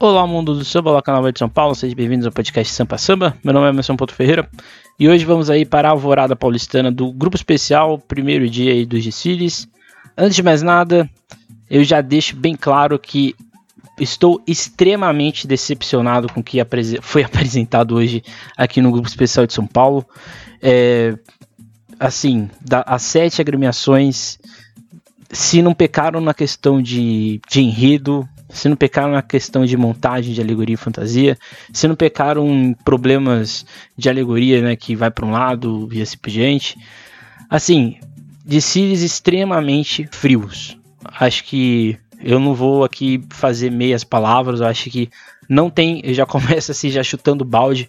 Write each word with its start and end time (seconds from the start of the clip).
Olá, 0.00 0.26
mundo 0.26 0.54
do 0.54 0.64
samba, 0.64 0.90
olá, 0.90 1.00
canal 1.00 1.30
de 1.30 1.38
São 1.38 1.48
Paulo, 1.48 1.72
sejam 1.72 1.94
bem-vindos 1.94 2.26
ao 2.26 2.32
podcast 2.32 2.74
Sampa 2.74 2.98
Samba. 2.98 3.36
Meu 3.44 3.54
nome 3.54 3.68
é 3.68 3.70
Emerson 3.70 3.94
Ponto 3.94 4.12
Ferreira 4.12 4.50
e 4.98 5.08
hoje 5.08 5.24
vamos 5.24 5.48
aí 5.48 5.64
para 5.64 5.86
a 5.88 5.92
Alvorada 5.92 6.34
Paulistana 6.34 6.90
do 6.90 7.12
Grupo 7.12 7.36
Especial, 7.36 7.96
primeiro 7.96 8.50
dia 8.50 8.72
aí 8.72 8.84
dos 8.84 9.04
desfiles. 9.04 9.68
Antes 10.18 10.34
de 10.34 10.42
mais 10.42 10.62
nada, 10.62 11.08
eu 11.70 11.84
já 11.84 12.00
deixo 12.00 12.34
bem 12.34 12.56
claro 12.56 12.98
que 12.98 13.36
estou 13.96 14.42
extremamente 14.48 15.46
decepcionado 15.46 16.26
com 16.32 16.40
o 16.40 16.44
que 16.44 16.58
foi 17.00 17.22
apresentado 17.24 17.94
hoje 17.94 18.24
aqui 18.56 18.80
no 18.80 18.90
Grupo 18.90 19.06
Especial 19.06 19.46
de 19.46 19.52
São 19.52 19.64
Paulo. 19.66 20.04
É, 20.60 21.16
assim, 22.00 22.50
da, 22.60 22.82
as 22.84 23.02
sete 23.02 23.40
agremiações, 23.40 24.40
se 25.30 25.62
não 25.62 25.72
pecaram 25.72 26.20
na 26.20 26.34
questão 26.34 26.82
de, 26.82 27.40
de 27.48 27.60
enredo, 27.60 28.28
se 28.54 28.68
não 28.68 28.76
pecaram 28.76 29.12
na 29.12 29.22
questão 29.22 29.66
de 29.66 29.76
montagem 29.76 30.32
de 30.32 30.40
alegoria 30.40 30.74
e 30.74 30.78
fantasia, 30.78 31.36
se 31.72 31.88
não 31.88 31.96
pecaram 31.96 32.48
em 32.48 32.72
problemas 32.72 33.66
de 33.96 34.08
alegoria, 34.08 34.62
né, 34.62 34.76
que 34.76 34.94
vai 34.94 35.10
para 35.10 35.26
um 35.26 35.32
lado 35.32 35.88
e 35.92 36.00
assim 36.00 36.16
por 36.16 36.30
diante. 36.30 36.78
Assim, 37.50 37.96
de 38.44 38.60
series 38.60 39.02
extremamente 39.02 40.08
frios. 40.12 40.78
Acho 41.04 41.44
que 41.44 41.98
eu 42.22 42.38
não 42.38 42.54
vou 42.54 42.84
aqui 42.84 43.22
fazer 43.30 43.70
meias 43.70 44.04
palavras, 44.04 44.62
acho 44.62 44.88
que 44.88 45.10
não 45.48 45.68
tem, 45.68 46.02
já 46.14 46.24
começa 46.26 46.72
assim 46.72 46.90
já 46.90 47.02
chutando 47.02 47.44
balde. 47.44 47.88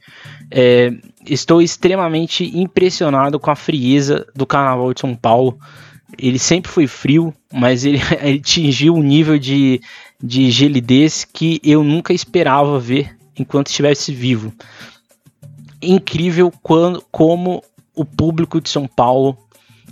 É, 0.50 0.92
estou 1.28 1.62
extremamente 1.62 2.58
impressionado 2.58 3.40
com 3.40 3.52
a 3.52 3.56
frieza 3.56 4.26
do 4.36 4.46
Carnaval 4.46 4.94
de 4.94 5.02
São 5.02 5.16
Paulo. 5.16 5.58
Ele 6.18 6.40
sempre 6.40 6.72
foi 6.72 6.88
frio, 6.88 7.34
mas 7.52 7.86
ele, 7.86 8.00
ele 8.22 8.40
atingiu 8.40 8.96
um 8.96 9.04
nível 9.04 9.38
de, 9.38 9.82
de 10.22 10.50
gelidez 10.52 11.26
que 11.26 11.60
eu 11.64 11.84
nunca 11.84 12.14
esperava 12.14 12.80
ver 12.80 13.16
enquanto 13.38 13.68
estivesse 13.68 14.14
vivo. 14.14 14.54
Incrível 15.82 16.52
quando, 16.62 17.04
como 17.12 17.64
o 17.94 18.06
público 18.06 18.60
de 18.60 18.70
São 18.70 18.88
Paulo, 18.88 19.38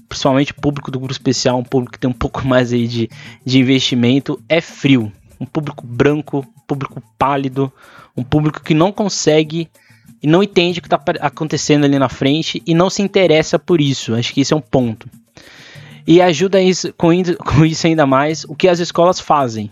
principalmente 0.10 0.52
o 0.52 0.62
público 0.62 0.92
do 0.92 1.00
grupo 1.00 1.14
especial, 1.14 1.58
um 1.58 1.64
público 1.64 1.94
que 1.94 2.00
tem 2.00 2.10
um 2.10 2.14
pouco 2.14 2.44
mais 2.48 2.74
aí 2.74 2.88
de, 2.88 3.10
de 3.46 3.60
investimento, 3.60 4.42
é 4.48 4.62
frio. 4.62 5.12
Um 5.40 5.46
público 5.46 5.86
branco, 5.86 6.40
um 6.40 6.62
público 6.68 7.02
pálido, 7.18 7.72
um 8.16 8.24
público 8.24 8.62
que 8.62 8.74
não 8.74 8.92
consegue 8.92 9.70
e 10.22 10.28
não 10.28 10.42
entende 10.42 10.80
o 10.80 10.82
que 10.82 10.88
está 10.88 11.02
acontecendo 11.20 11.84
ali 11.84 12.00
na 12.00 12.08
frente 12.08 12.64
e 12.66 12.74
não 12.74 12.90
se 12.90 13.02
interessa 13.02 13.60
por 13.60 13.82
isso. 13.82 14.16
Acho 14.16 14.34
que 14.34 14.40
isso 14.40 14.54
é 14.54 14.58
um 14.58 14.62
ponto. 14.62 15.10
E 16.06 16.22
ajuda 16.22 16.62
isso, 16.62 16.94
com, 16.94 17.10
com 17.38 17.66
isso 17.66 17.88
ainda 17.88 18.06
mais 18.06 18.44
o 18.46 18.56
que 18.56 18.68
as 18.68 18.80
escolas 18.80 19.20
fazem 19.20 19.72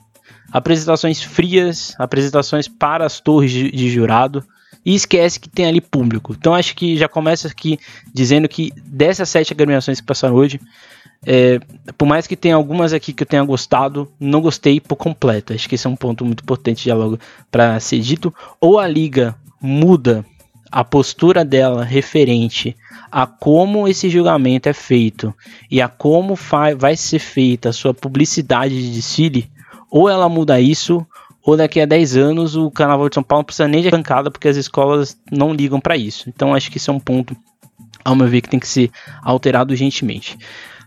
apresentações 0.52 1.22
frias, 1.22 1.96
apresentações 1.98 2.68
para 2.68 3.06
as 3.06 3.20
torres 3.20 3.52
de, 3.52 3.72
de 3.72 3.90
jurado 3.90 4.44
e 4.86 4.96
esquece 4.96 5.40
que 5.40 5.50
tem 5.50 5.66
ali 5.66 5.80
público. 5.80 6.36
Então 6.38 6.54
acho 6.54 6.76
que 6.76 6.98
já 6.98 7.08
começa 7.08 7.48
aqui 7.48 7.80
dizendo 8.14 8.48
que 8.50 8.72
dessas 8.84 9.30
sete 9.30 9.54
agremiações 9.54 10.02
que 10.02 10.08
passaram 10.08 10.36
hoje, 10.36 10.60
é, 11.26 11.60
por 11.98 12.08
mais 12.08 12.26
que 12.28 12.36
tenha 12.36 12.56
algumas 12.56 12.94
aqui 12.94 13.14
que 13.14 13.24
eu 13.24 13.28
tenha 13.28 13.44
gostado, 13.44 14.12
não 14.20 14.42
gostei 14.42 14.80
por 14.80 14.96
completo. 14.96 15.54
Acho 15.54 15.70
que 15.70 15.76
esse 15.76 15.88
é 15.88 15.90
um 15.90 15.96
ponto 15.96 16.26
muito 16.26 16.42
importante 16.42 16.86
já 16.86 16.96
logo 16.96 17.20
para 17.50 17.80
ser 17.80 18.00
dito. 18.00 18.34
Ou 18.60 18.80
a 18.80 18.88
liga 18.88 19.36
muda 19.62 20.26
a 20.72 20.84
postura 20.84 21.44
dela 21.44 21.84
referente 21.84 22.76
a 23.12 23.28
como 23.28 23.88
esse 23.88 24.10
julgamento 24.10 24.70
é 24.70 24.74
feito 24.74 25.34
e 25.70 25.82
a 25.82 25.90
como 25.90 26.36
vai 26.78 26.96
ser 26.96 27.20
feita 27.20 27.70
a 27.70 27.74
sua 27.74 27.94
publicidade 27.94 28.82
de 28.82 28.94
desfile, 28.94 29.52
ou 29.90 30.10
ela 30.10 30.30
muda 30.30 30.62
isso, 30.62 31.06
ou 31.44 31.58
daqui 31.58 31.82
a 31.82 31.86
10 31.86 32.16
anos 32.16 32.56
o 32.56 32.72
Carnaval 32.72 33.10
de 33.10 33.16
São 33.16 33.24
Paulo 33.24 33.42
não 33.42 33.46
precisa 33.46 33.68
nem 33.68 33.82
de 33.82 33.90
arrancada, 33.90 34.32
porque 34.32 34.48
as 34.48 34.56
escolas 34.56 35.18
não 35.30 35.54
ligam 35.54 35.82
para 35.82 35.98
isso. 35.98 36.30
Então 36.30 36.54
acho 36.54 36.72
que 36.72 36.78
isso 36.78 36.90
é 36.90 36.94
um 36.94 37.00
ponto, 37.00 37.36
ao 38.06 38.16
meu 38.16 38.28
ver, 38.28 38.42
que 38.42 38.50
tem 38.50 38.60
que 38.60 38.68
ser 38.68 38.90
alterado 39.22 39.72
urgentemente. 39.72 40.38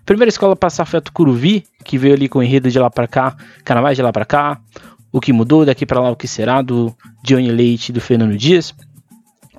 Primeira 0.06 0.28
escola 0.30 0.54
a 0.54 0.56
passar 0.56 0.86
foi 0.86 0.98
a 0.98 1.02
Tucuruvi, 1.02 1.64
que 1.84 1.98
veio 1.98 2.14
ali 2.14 2.28
com 2.28 2.38
o 2.38 2.42
enredo 2.42 2.70
de 2.70 2.78
lá 2.78 2.90
para 2.90 3.06
cá, 3.06 3.36
Carnaval 3.64 3.94
de 3.94 4.02
lá 4.02 4.12
para 4.12 4.24
cá, 4.24 4.60
o 5.12 5.20
que 5.20 5.32
mudou, 5.32 5.66
daqui 5.66 5.84
para 5.84 6.00
lá 6.00 6.10
o 6.10 6.16
que 6.16 6.26
será, 6.26 6.62
do 6.62 6.94
Johnny 7.22 7.50
Leite 7.50 7.90
e 7.90 7.92
do 7.92 8.00
Fernando 8.00 8.36
Dias. 8.36 8.74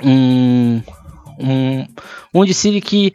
Um, 0.04 0.82
um, 1.40 1.88
um 2.34 2.46
desfile 2.46 2.82
que, 2.82 3.14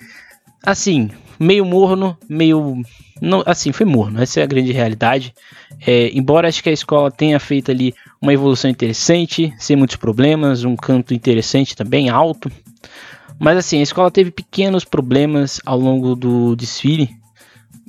assim, 0.65 1.11
meio 1.39 1.65
morno, 1.65 2.17
meio. 2.29 2.83
Não, 3.21 3.43
assim, 3.47 3.73
foi 3.73 3.85
morno, 3.87 4.23
essa 4.23 4.41
é 4.41 4.43
a 4.43 4.47
grande 4.47 4.73
realidade. 4.73 5.35
É, 5.87 6.11
embora 6.15 6.49
acho 6.49 6.63
que 6.63 6.69
a 6.69 6.73
escola 6.73 7.11
tenha 7.11 7.39
feito 7.41 7.71
ali 7.71 7.95
uma 8.21 8.33
evolução 8.33 8.71
interessante, 8.71 9.53
sem 9.59 9.77
muitos 9.77 9.97
problemas, 9.97 10.65
um 10.65 10.77
canto 10.77 11.15
interessante 11.15 11.77
também, 11.77 12.09
alto. 12.09 12.51
Mas 13.39 13.57
assim, 13.57 13.81
a 13.81 13.83
escola 13.83 14.11
teve 14.11 14.31
pequenos 14.31 14.85
problemas 14.85 15.61
ao 15.65 15.79
longo 15.79 16.15
do 16.15 16.55
desfile. 16.55 17.11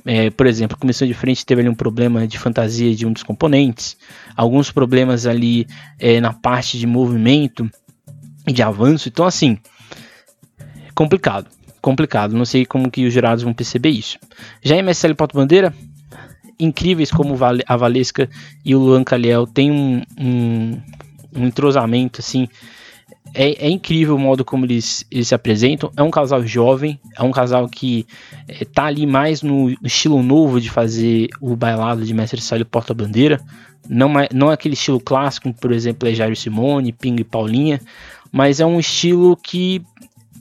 É, 0.04 0.30
por 0.30 0.46
exemplo, 0.46 0.76
a 0.76 0.80
comissão 0.80 1.06
de 1.06 1.14
frente 1.14 1.46
teve 1.46 1.60
ali 1.60 1.68
um 1.68 1.74
problema 1.74 2.26
de 2.26 2.38
fantasia 2.38 2.94
de 2.94 3.06
um 3.06 3.12
dos 3.12 3.22
componentes, 3.22 3.96
alguns 4.34 4.70
problemas 4.70 5.26
ali 5.26 5.66
é, 5.98 6.20
na 6.20 6.32
parte 6.32 6.76
de 6.76 6.86
movimento 6.86 7.70
de 8.46 8.62
avanço. 8.62 9.08
Então, 9.08 9.26
assim, 9.26 9.58
complicado 10.94 11.48
complicado. 11.82 12.34
Não 12.34 12.44
sei 12.44 12.64
como 12.64 12.90
que 12.90 13.04
os 13.04 13.12
jurados 13.12 13.42
vão 13.42 13.52
perceber 13.52 13.90
isso. 13.90 14.16
Já 14.62 14.76
em 14.76 14.82
MSL 14.82 15.14
Porto 15.16 15.34
Bandeira, 15.34 15.74
incríveis 16.58 17.10
como 17.10 17.36
a 17.66 17.76
Valesca 17.76 18.30
e 18.64 18.74
o 18.74 18.78
Luan 18.78 19.02
Caliel 19.02 19.46
têm 19.46 19.72
um, 19.72 20.02
um, 20.18 20.80
um 21.34 21.46
entrosamento 21.46 22.20
assim. 22.20 22.48
É, 23.34 23.66
é, 23.66 23.70
incrível 23.70 24.14
o 24.14 24.18
modo 24.18 24.44
como 24.44 24.66
eles, 24.66 25.04
eles 25.10 25.28
se 25.28 25.34
apresentam. 25.34 25.90
É 25.96 26.02
um 26.02 26.10
casal 26.10 26.46
jovem, 26.46 27.00
é 27.16 27.22
um 27.22 27.30
casal 27.30 27.66
que 27.68 28.06
é, 28.46 28.64
tá 28.64 28.84
ali 28.84 29.06
mais 29.06 29.42
no 29.42 29.70
estilo 29.82 30.22
novo 30.22 30.60
de 30.60 30.70
fazer 30.70 31.28
o 31.40 31.56
bailado 31.56 32.04
de 32.04 32.12
Mestre 32.14 32.40
Sálio 32.40 32.66
Porta-Bandeira. 32.66 33.40
Não 33.88 34.20
é, 34.20 34.28
não 34.32 34.50
é 34.50 34.54
aquele 34.54 34.74
estilo 34.74 35.00
clássico, 35.00 35.52
por 35.54 35.72
exemplo, 35.72 36.08
é 36.08 36.14
Jairo 36.14 36.36
Simone, 36.36 36.92
Ping 36.92 37.16
e 37.18 37.24
Paulinha, 37.24 37.80
mas 38.32 38.58
é 38.58 38.66
um 38.66 38.80
estilo 38.80 39.36
que 39.36 39.82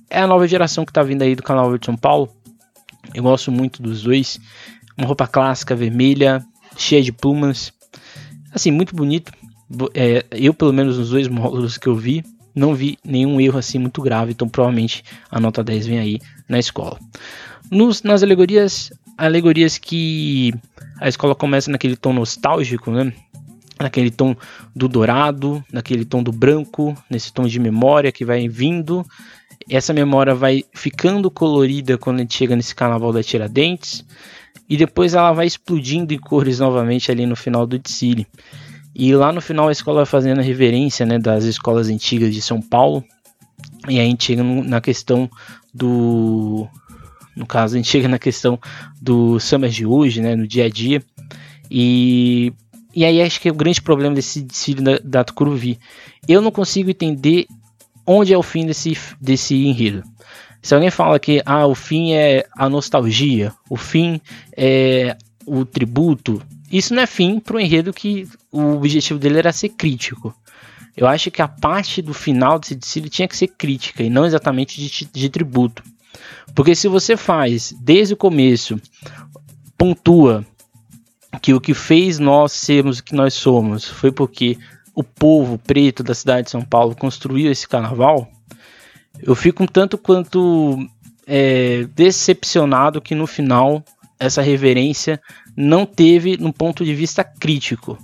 é 0.09 0.22
a 0.22 0.28
nova 0.28 0.47
geração 0.47 0.85
que 0.85 0.94
tá 0.94 1.03
vindo 1.03 1.22
aí 1.22 1.35
do 1.35 1.44
canal 1.44 1.78
de 1.78 1.85
São 1.85 1.97
Paulo. 1.97 2.29
Eu 3.13 3.24
gosto 3.24 3.52
muito 3.52 3.81
dos 3.81 4.03
dois. 4.03 4.40
Uma 4.97 5.07
roupa 5.07 5.28
clássica, 5.28 5.75
vermelha, 5.75 6.44
cheia 6.78 7.01
de 7.01 7.12
plumas. 7.12 7.74
Assim, 8.53 8.72
muito 8.72 8.96
bonito. 8.96 9.31
É, 9.94 10.25
eu, 10.31 10.53
pelo 10.53 10.74
menos 10.74 10.97
nos 10.97 11.09
dois 11.09 11.28
módulos 11.28 11.78
que 11.78 11.88
eu 11.88 11.96
vi, 11.96 12.24
não 12.53 12.75
vi 12.75 12.97
nenhum 13.03 13.40
erro 13.40 13.57
assim 13.57 13.78
muito 13.78 14.01
grave. 14.01 14.31
Então, 14.31 14.47
provavelmente 14.47 15.03
a 15.30 15.40
nota 15.40 15.63
10 15.63 15.88
vem 15.88 16.00
aí 16.00 16.19
na 16.47 16.59
escola. 16.59 17.00
Nos, 17.69 18.03
nas 18.03 18.22
alegorias, 18.22 18.91
alegorias 19.18 19.78
que 19.78 20.53
a 21.00 21.07
escola 21.07 21.34
começa 21.34 21.72
naquele 21.72 21.96
tom 21.96 22.13
nostálgico, 22.13 22.91
né? 22.91 23.13
Naquele 23.79 24.11
tom 24.11 24.35
do 24.75 24.87
dourado, 24.87 25.63
naquele 25.71 26.05
tom 26.05 26.21
do 26.21 26.31
branco, 26.31 26.95
nesse 27.09 27.33
tom 27.33 27.47
de 27.47 27.59
memória 27.59 28.11
que 28.11 28.25
vai 28.25 28.47
vindo 28.47 29.05
essa 29.69 29.93
memória 29.93 30.33
vai 30.33 30.63
ficando 30.73 31.29
colorida 31.29 31.97
quando 31.97 32.17
a 32.17 32.19
gente 32.21 32.37
chega 32.37 32.55
nesse 32.55 32.73
carnaval 32.73 33.13
da 33.13 33.23
Tiradentes 33.23 34.05
e 34.69 34.77
depois 34.77 35.13
ela 35.13 35.31
vai 35.33 35.45
explodindo 35.45 36.13
em 36.13 36.17
cores 36.17 36.59
novamente 36.59 37.11
ali 37.11 37.25
no 37.25 37.35
final 37.35 37.65
do 37.65 37.77
desfile. 37.77 38.27
E 38.93 39.13
lá 39.15 39.31
no 39.31 39.41
final 39.41 39.69
a 39.69 39.71
escola 39.71 39.97
vai 39.97 40.05
fazendo 40.05 40.39
a 40.39 40.43
reverência 40.43 41.05
né, 41.05 41.17
das 41.17 41.45
escolas 41.45 41.89
antigas 41.89 42.33
de 42.33 42.41
São 42.41 42.61
Paulo. 42.61 43.03
E 43.88 43.99
aí 43.99 44.07
a 44.07 44.09
gente 44.09 44.23
chega 44.23 44.43
na 44.43 44.81
questão 44.81 45.29
do. 45.73 46.67
No 47.35 47.45
caso, 47.45 47.75
a 47.75 47.77
gente 47.77 47.89
chega 47.89 48.09
na 48.09 48.19
questão 48.19 48.59
do 49.01 49.39
samba 49.39 49.69
de 49.69 49.85
hoje, 49.85 50.21
né, 50.21 50.35
no 50.35 50.45
dia 50.45 50.65
a 50.65 50.69
dia. 50.69 51.01
E, 51.69 52.51
e 52.94 53.06
aí 53.06 53.22
acho 53.22 53.40
que 53.40 53.47
é 53.47 53.52
o 53.52 53.56
grande 53.56 53.81
problema 53.81 54.16
desse 54.16 54.41
desfile 54.41 54.81
da, 54.81 55.00
da 55.03 55.24
Tucuruvi. 55.24 55.79
Eu 56.27 56.42
não 56.42 56.51
consigo 56.51 56.89
entender 56.89 57.48
onde 58.06 58.33
é 58.33 58.38
o 58.38 58.44
fim 58.44 58.65
desse, 58.65 58.98
desse 59.19 59.56
enredo. 59.56 60.04
Se 60.62 60.75
alguém 60.75 60.92
fala 60.92 61.19
que 61.19 61.42
ah, 61.45 61.65
o 61.65 61.74
fim 61.74 62.13
é 62.13 62.45
a 62.56 62.69
nostalgia, 62.69 63.54
o 63.69 63.75
fim 63.75 64.21
é 64.56 65.18
o 65.45 65.65
tributo, 65.65 66.42
isso 66.71 66.94
não 66.94 67.01
é 67.01 67.07
fim 67.07 67.39
para 67.39 67.57
o 67.57 67.60
enredo 67.60 67.94
que 67.94 68.27
o 68.51 68.75
objetivo 68.75 69.19
dele 69.19 69.39
era 69.39 69.51
ser 69.51 69.69
crítico. 69.69 70.33
Eu 70.95 71.07
acho 71.07 71.31
que 71.31 71.42
a 71.42 71.48
parte 71.48 72.01
do 72.01 72.13
final 72.13 72.60
desse 72.60 72.75
desfile 72.75 73.10
tinha 73.10 73.27
que 73.27 73.36
ser 73.36 73.48
crítica 73.48 74.04
e 74.04 74.10
não 74.10 74.25
exatamente 74.25 74.80
de, 74.80 75.06
de 75.06 75.30
tributo. 75.30 75.83
Porque 76.54 76.75
se 76.75 76.88
você 76.88 77.18
faz 77.18 77.74
desde 77.80 78.13
o 78.13 78.18
começo, 78.18 78.80
pontua 79.77 80.45
que 81.39 81.54
o 81.54 81.62
que 81.62 81.74
fez 81.74 82.19
nós 82.19 82.51
sermos 82.51 83.00
o 83.00 83.04
que 83.04 83.16
nós 83.16 83.33
somos 83.33 83.88
foi 83.88 84.12
porque 84.12 84.57
o 84.94 85.04
povo 85.04 85.57
preto 85.57 86.04
da 86.04 86.13
cidade 86.13 86.45
de 86.45 86.51
São 86.51 86.62
Paulo 86.62 86.95
construiu 86.95 87.51
esse 87.51 87.68
carnaval, 87.68 88.30
eu 89.22 89.36
fico 89.36 89.63
um 89.63 89.68
tanto 89.68 89.98
quanto 89.98 90.78
é, 91.25 91.88
decepcionado 91.95 93.01
que 93.01 93.16
no 93.16 93.25
final 93.28 93.83
essa 94.19 94.42
reverência 94.42 95.19
não 95.56 95.86
teve 95.86 96.38
um 96.42 96.51
ponto 96.51 96.83
de 96.86 96.94
vista 96.94 97.24
crítico. 97.24 97.98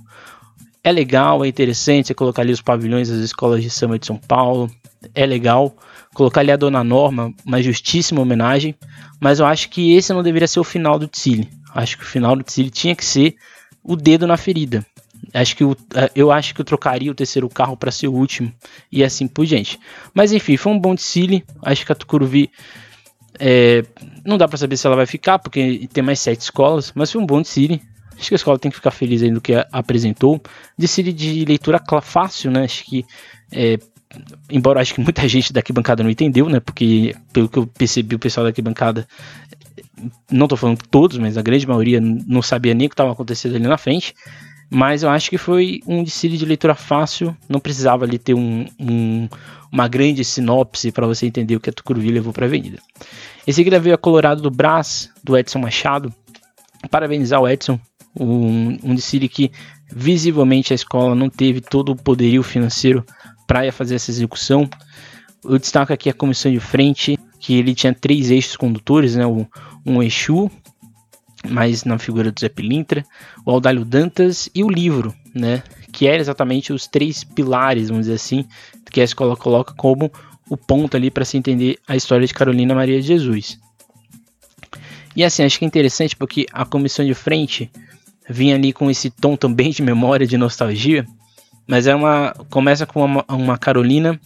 é 0.82 0.90
legal, 0.90 1.44
é 1.44 1.48
interessante 1.48 2.08
você 2.08 2.14
colocar 2.14 2.42
ali 2.42 2.52
os 2.52 2.62
pavilhões 2.62 3.08
das 3.10 3.18
escolas 3.18 3.62
de 3.62 3.68
samba 3.68 3.98
de 3.98 4.06
São 4.06 4.16
Paulo, 4.16 4.70
é 5.14 5.26
legal 5.26 5.76
colocar 6.14 6.40
ali 6.40 6.50
a 6.50 6.56
Dona 6.56 6.82
Norma, 6.82 7.32
uma 7.44 7.62
justíssima 7.62 8.20
homenagem, 8.20 8.74
mas 9.20 9.38
eu 9.38 9.46
acho 9.46 9.68
que 9.68 9.94
esse 9.94 10.12
não 10.12 10.22
deveria 10.22 10.48
ser 10.48 10.60
o 10.60 10.64
final 10.64 10.98
do 10.98 11.06
Tsili. 11.06 11.48
Acho 11.74 11.98
que 11.98 12.04
o 12.04 12.06
final 12.06 12.36
do 12.36 12.42
Tsili 12.42 12.70
tinha 12.70 12.94
que 12.94 13.04
ser 13.04 13.36
o 13.82 13.96
dedo 13.96 14.26
na 14.26 14.36
ferida. 14.36 14.84
Acho 15.34 15.56
que 15.56 15.64
o, 15.64 15.76
eu 16.14 16.30
acho 16.30 16.54
que 16.54 16.60
eu 16.60 16.64
trocaria 16.64 17.10
o 17.10 17.14
terceiro 17.14 17.48
carro 17.48 17.76
para 17.76 17.90
ser 17.90 18.08
o 18.08 18.14
último 18.14 18.52
e 18.90 19.04
assim 19.04 19.26
por 19.26 19.44
diante. 19.44 19.78
Mas 20.14 20.32
enfim, 20.32 20.56
foi 20.56 20.72
um 20.72 20.78
bom 20.78 20.94
Tsili. 20.94 21.44
Acho 21.62 21.84
que 21.84 21.92
a 21.92 21.94
Tucuruvi 21.94 22.50
é, 23.38 23.84
não 24.24 24.38
dá 24.38 24.48
para 24.48 24.56
saber 24.56 24.76
se 24.76 24.86
ela 24.86 24.96
vai 24.96 25.06
ficar, 25.06 25.38
porque 25.38 25.88
tem 25.92 26.02
mais 26.02 26.20
sete 26.20 26.40
escolas, 26.42 26.92
mas 26.94 27.10
foi 27.10 27.20
um 27.20 27.26
bom 27.26 27.42
Tsili. 27.42 27.82
Acho 28.18 28.28
que 28.28 28.34
a 28.34 28.36
escola 28.36 28.58
tem 28.58 28.70
que 28.70 28.76
ficar 28.76 28.90
feliz 28.90 29.22
aí 29.22 29.30
do 29.30 29.40
que 29.40 29.54
apresentou. 29.70 30.40
Decide 30.76 31.12
de 31.12 31.44
leitura 31.44 31.80
fácil, 32.02 32.50
né? 32.50 32.64
Acho 32.64 32.84
que 32.84 33.04
é, 33.52 33.78
embora 34.50 34.80
acho 34.80 34.94
que 34.94 35.00
muita 35.00 35.26
gente 35.28 35.52
daqui 35.52 35.72
bancada 35.72 36.02
não 36.02 36.10
entendeu, 36.10 36.48
né? 36.48 36.60
Porque 36.60 37.14
pelo 37.32 37.48
que 37.48 37.58
eu 37.58 37.66
percebi, 37.66 38.16
o 38.16 38.18
pessoal 38.18 38.46
daqui 38.46 38.62
bancada, 38.62 39.06
não 40.30 40.48
tô 40.48 40.56
falando 40.56 40.78
todos, 40.90 41.18
mas 41.18 41.36
a 41.36 41.42
grande 41.42 41.66
maioria 41.66 42.00
não 42.00 42.42
sabia 42.42 42.74
nem 42.74 42.86
o 42.86 42.90
que 42.90 42.94
estava 42.94 43.12
acontecendo 43.12 43.56
ali 43.56 43.66
na 43.66 43.78
frente. 43.78 44.14
Mas 44.70 45.02
eu 45.02 45.08
acho 45.08 45.30
que 45.30 45.38
foi 45.38 45.80
um 45.86 46.04
decídio 46.04 46.36
de 46.36 46.44
leitura 46.44 46.74
fácil, 46.74 47.34
não 47.48 47.58
precisava 47.58 48.04
ali 48.04 48.18
ter 48.18 48.34
um, 48.34 48.66
um, 48.78 49.28
uma 49.72 49.88
grande 49.88 50.24
sinopse 50.24 50.92
para 50.92 51.06
você 51.06 51.26
entender 51.26 51.56
o 51.56 51.60
que 51.60 51.70
a 51.70 51.72
Tucuruvi 51.72 52.10
levou 52.10 52.32
para 52.32 52.44
a 52.44 52.48
avenida. 52.48 52.78
Em 53.46 53.52
seguida 53.52 53.80
veio 53.80 53.94
a 53.94 53.98
Colorado 53.98 54.42
do 54.42 54.50
Brás, 54.50 55.10
do 55.24 55.36
Edson 55.36 55.58
Machado. 55.58 56.12
Parabenizar 56.90 57.40
o 57.40 57.48
Edson, 57.48 57.80
um, 58.14 58.78
um 58.82 58.94
decídio 58.94 59.28
que 59.28 59.50
visivelmente 59.90 60.72
a 60.72 60.76
escola 60.76 61.14
não 61.14 61.30
teve 61.30 61.62
todo 61.62 61.92
o 61.92 61.96
poderio 61.96 62.42
financeiro 62.42 63.04
praia 63.46 63.72
fazer 63.72 63.94
essa 63.94 64.10
execução. 64.10 64.68
Eu 65.42 65.58
destaco 65.58 65.92
aqui 65.92 66.10
a 66.10 66.14
comissão 66.14 66.52
de 66.52 66.60
frente, 66.60 67.18
que 67.40 67.54
ele 67.54 67.74
tinha 67.74 67.94
três 67.94 68.30
eixos 68.30 68.56
condutores, 68.56 69.16
né? 69.16 69.24
Um 69.88 70.02
Exu, 70.02 70.50
mais 71.48 71.84
na 71.84 71.98
figura 71.98 72.30
do 72.30 72.38
Zé 72.38 72.48
Pilintra, 72.48 73.04
o 73.44 73.50
Aldalho 73.50 73.84
Dantas 73.84 74.50
e 74.54 74.62
o 74.62 74.68
livro, 74.68 75.14
né? 75.34 75.62
Que 75.92 76.06
eram 76.06 76.20
exatamente 76.20 76.72
os 76.72 76.86
três 76.86 77.24
pilares, 77.24 77.88
vamos 77.88 78.06
dizer 78.06 78.16
assim, 78.16 78.44
que 78.90 79.00
a 79.00 79.04
escola 79.04 79.36
coloca 79.36 79.72
como 79.74 80.12
o 80.48 80.56
ponto 80.56 80.96
ali 80.96 81.10
para 81.10 81.24
se 81.24 81.36
entender 81.36 81.78
a 81.86 81.96
história 81.96 82.26
de 82.26 82.34
Carolina 82.34 82.74
Maria 82.74 83.00
de 83.00 83.06
Jesus. 83.06 83.58
E 85.14 85.24
assim, 85.24 85.42
acho 85.42 85.58
que 85.58 85.64
é 85.64 85.68
interessante 85.68 86.16
porque 86.16 86.46
a 86.52 86.64
comissão 86.64 87.04
de 87.04 87.14
frente 87.14 87.70
vinha 88.28 88.54
ali 88.54 88.72
com 88.72 88.90
esse 88.90 89.10
tom 89.10 89.36
também 89.36 89.70
de 89.70 89.82
memória, 89.82 90.26
de 90.26 90.36
nostalgia, 90.36 91.06
mas 91.66 91.86
é 91.86 91.94
uma 91.94 92.34
começa 92.50 92.86
com 92.86 93.04
uma, 93.04 93.24
uma 93.28 93.58
Carolina 93.58 94.20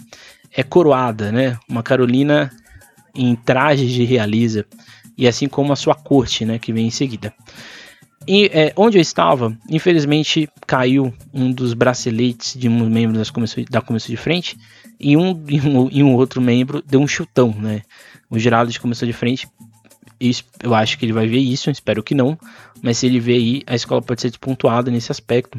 é 0.54 0.62
coroada, 0.62 1.32
né? 1.32 1.58
Uma 1.68 1.82
Carolina 1.82 2.50
em 3.14 3.34
trajes 3.34 3.90
de 3.90 4.04
realiza 4.04 4.66
e 5.16 5.26
assim 5.26 5.48
como 5.48 5.72
a 5.72 5.76
sua 5.76 5.94
corte, 5.94 6.44
né, 6.44 6.58
que 6.58 6.72
vem 6.72 6.86
em 6.86 6.90
seguida. 6.90 7.34
E 8.26 8.46
é, 8.52 8.72
onde 8.76 8.98
eu 8.98 9.02
estava, 9.02 9.56
infelizmente 9.68 10.48
caiu 10.66 11.12
um 11.34 11.50
dos 11.50 11.74
braceletes 11.74 12.54
de 12.56 12.68
um 12.68 12.88
membro 12.88 13.16
das 13.16 13.32
da 13.68 13.80
comissão 13.80 14.10
de 14.10 14.16
frente 14.16 14.56
e 14.98 15.16
um, 15.16 15.44
e 15.48 15.60
um, 15.60 15.88
e 15.90 16.02
um 16.02 16.14
outro 16.14 16.40
membro 16.40 16.82
deu 16.86 17.00
um 17.00 17.08
chutão, 17.08 17.52
né? 17.58 17.82
O 18.30 18.38
gerado 18.38 18.70
de 18.70 18.78
comissão 18.78 19.06
de 19.06 19.12
frente, 19.12 19.48
eu 20.62 20.74
acho 20.74 20.96
que 20.96 21.04
ele 21.04 21.12
vai 21.12 21.26
ver 21.26 21.38
isso, 21.38 21.68
espero 21.70 22.02
que 22.02 22.14
não, 22.14 22.38
mas 22.80 22.98
se 22.98 23.06
ele 23.06 23.18
ver 23.18 23.34
aí, 23.34 23.62
a 23.66 23.74
escola 23.74 24.00
pode 24.00 24.20
ser 24.20 24.28
despontuada 24.28 24.90
nesse 24.90 25.10
aspecto. 25.10 25.58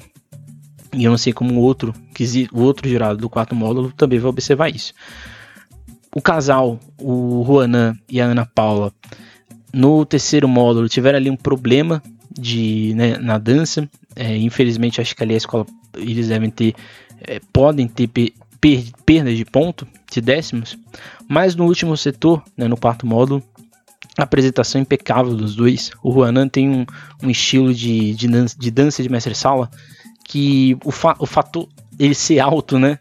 E 0.93 1.03
eu 1.03 1.11
não 1.11 1.17
sei 1.17 1.33
como 1.33 1.55
o 1.55 1.59
outro, 1.59 1.93
o 2.51 2.61
outro 2.61 2.87
jurado 2.87 3.19
do 3.19 3.29
quarto 3.29 3.53
módulo 3.53 3.91
também 3.91 4.19
vai 4.19 4.29
observar 4.29 4.69
isso. 4.69 4.93
O 6.15 6.21
casal, 6.21 6.79
o 7.01 7.43
Juanan 7.45 7.97
e 8.07 8.21
a 8.21 8.25
Ana 8.25 8.45
Paula, 8.45 8.93
no 9.73 10.05
terceiro 10.05 10.47
módulo 10.47 10.87
tiveram 10.87 11.17
ali 11.17 11.29
um 11.29 11.35
problema 11.35 12.01
de, 12.31 12.93
né, 12.95 13.17
na 13.17 13.37
dança. 13.37 13.89
É, 14.15 14.37
infelizmente, 14.37 15.01
acho 15.01 15.15
que 15.15 15.23
ali 15.23 15.33
a 15.33 15.37
escola 15.37 15.65
eles 15.95 16.27
devem 16.27 16.49
ter, 16.49 16.75
é, 17.21 17.41
podem 17.51 17.87
ter 17.87 18.07
per, 18.07 18.31
per, 18.61 18.83
perdas 19.05 19.35
de 19.35 19.45
ponto, 19.45 19.87
de 20.11 20.21
décimos. 20.21 20.77
Mas 21.27 21.55
no 21.55 21.65
último 21.65 21.97
setor, 21.97 22.43
né, 22.55 22.67
no 22.67 22.77
quarto 22.77 23.07
módulo, 23.07 23.43
a 24.17 24.23
apresentação 24.23 24.79
impecável 24.79 25.35
dos 25.35 25.55
dois. 25.55 25.91
O 26.03 26.11
Juanan 26.11 26.47
tem 26.47 26.69
um, 26.69 26.85
um 27.23 27.29
estilo 27.29 27.73
de, 27.73 28.13
de, 28.13 28.27
dança, 28.27 28.55
de 28.57 28.69
dança 28.69 29.01
de 29.01 29.09
mestre-sala 29.09 29.69
que 30.23 30.77
o, 30.85 30.91
fa 30.91 31.15
o 31.19 31.25
fator 31.25 31.67
ele 31.99 32.15
ser 32.15 32.39
alto, 32.39 32.77
né? 32.77 32.99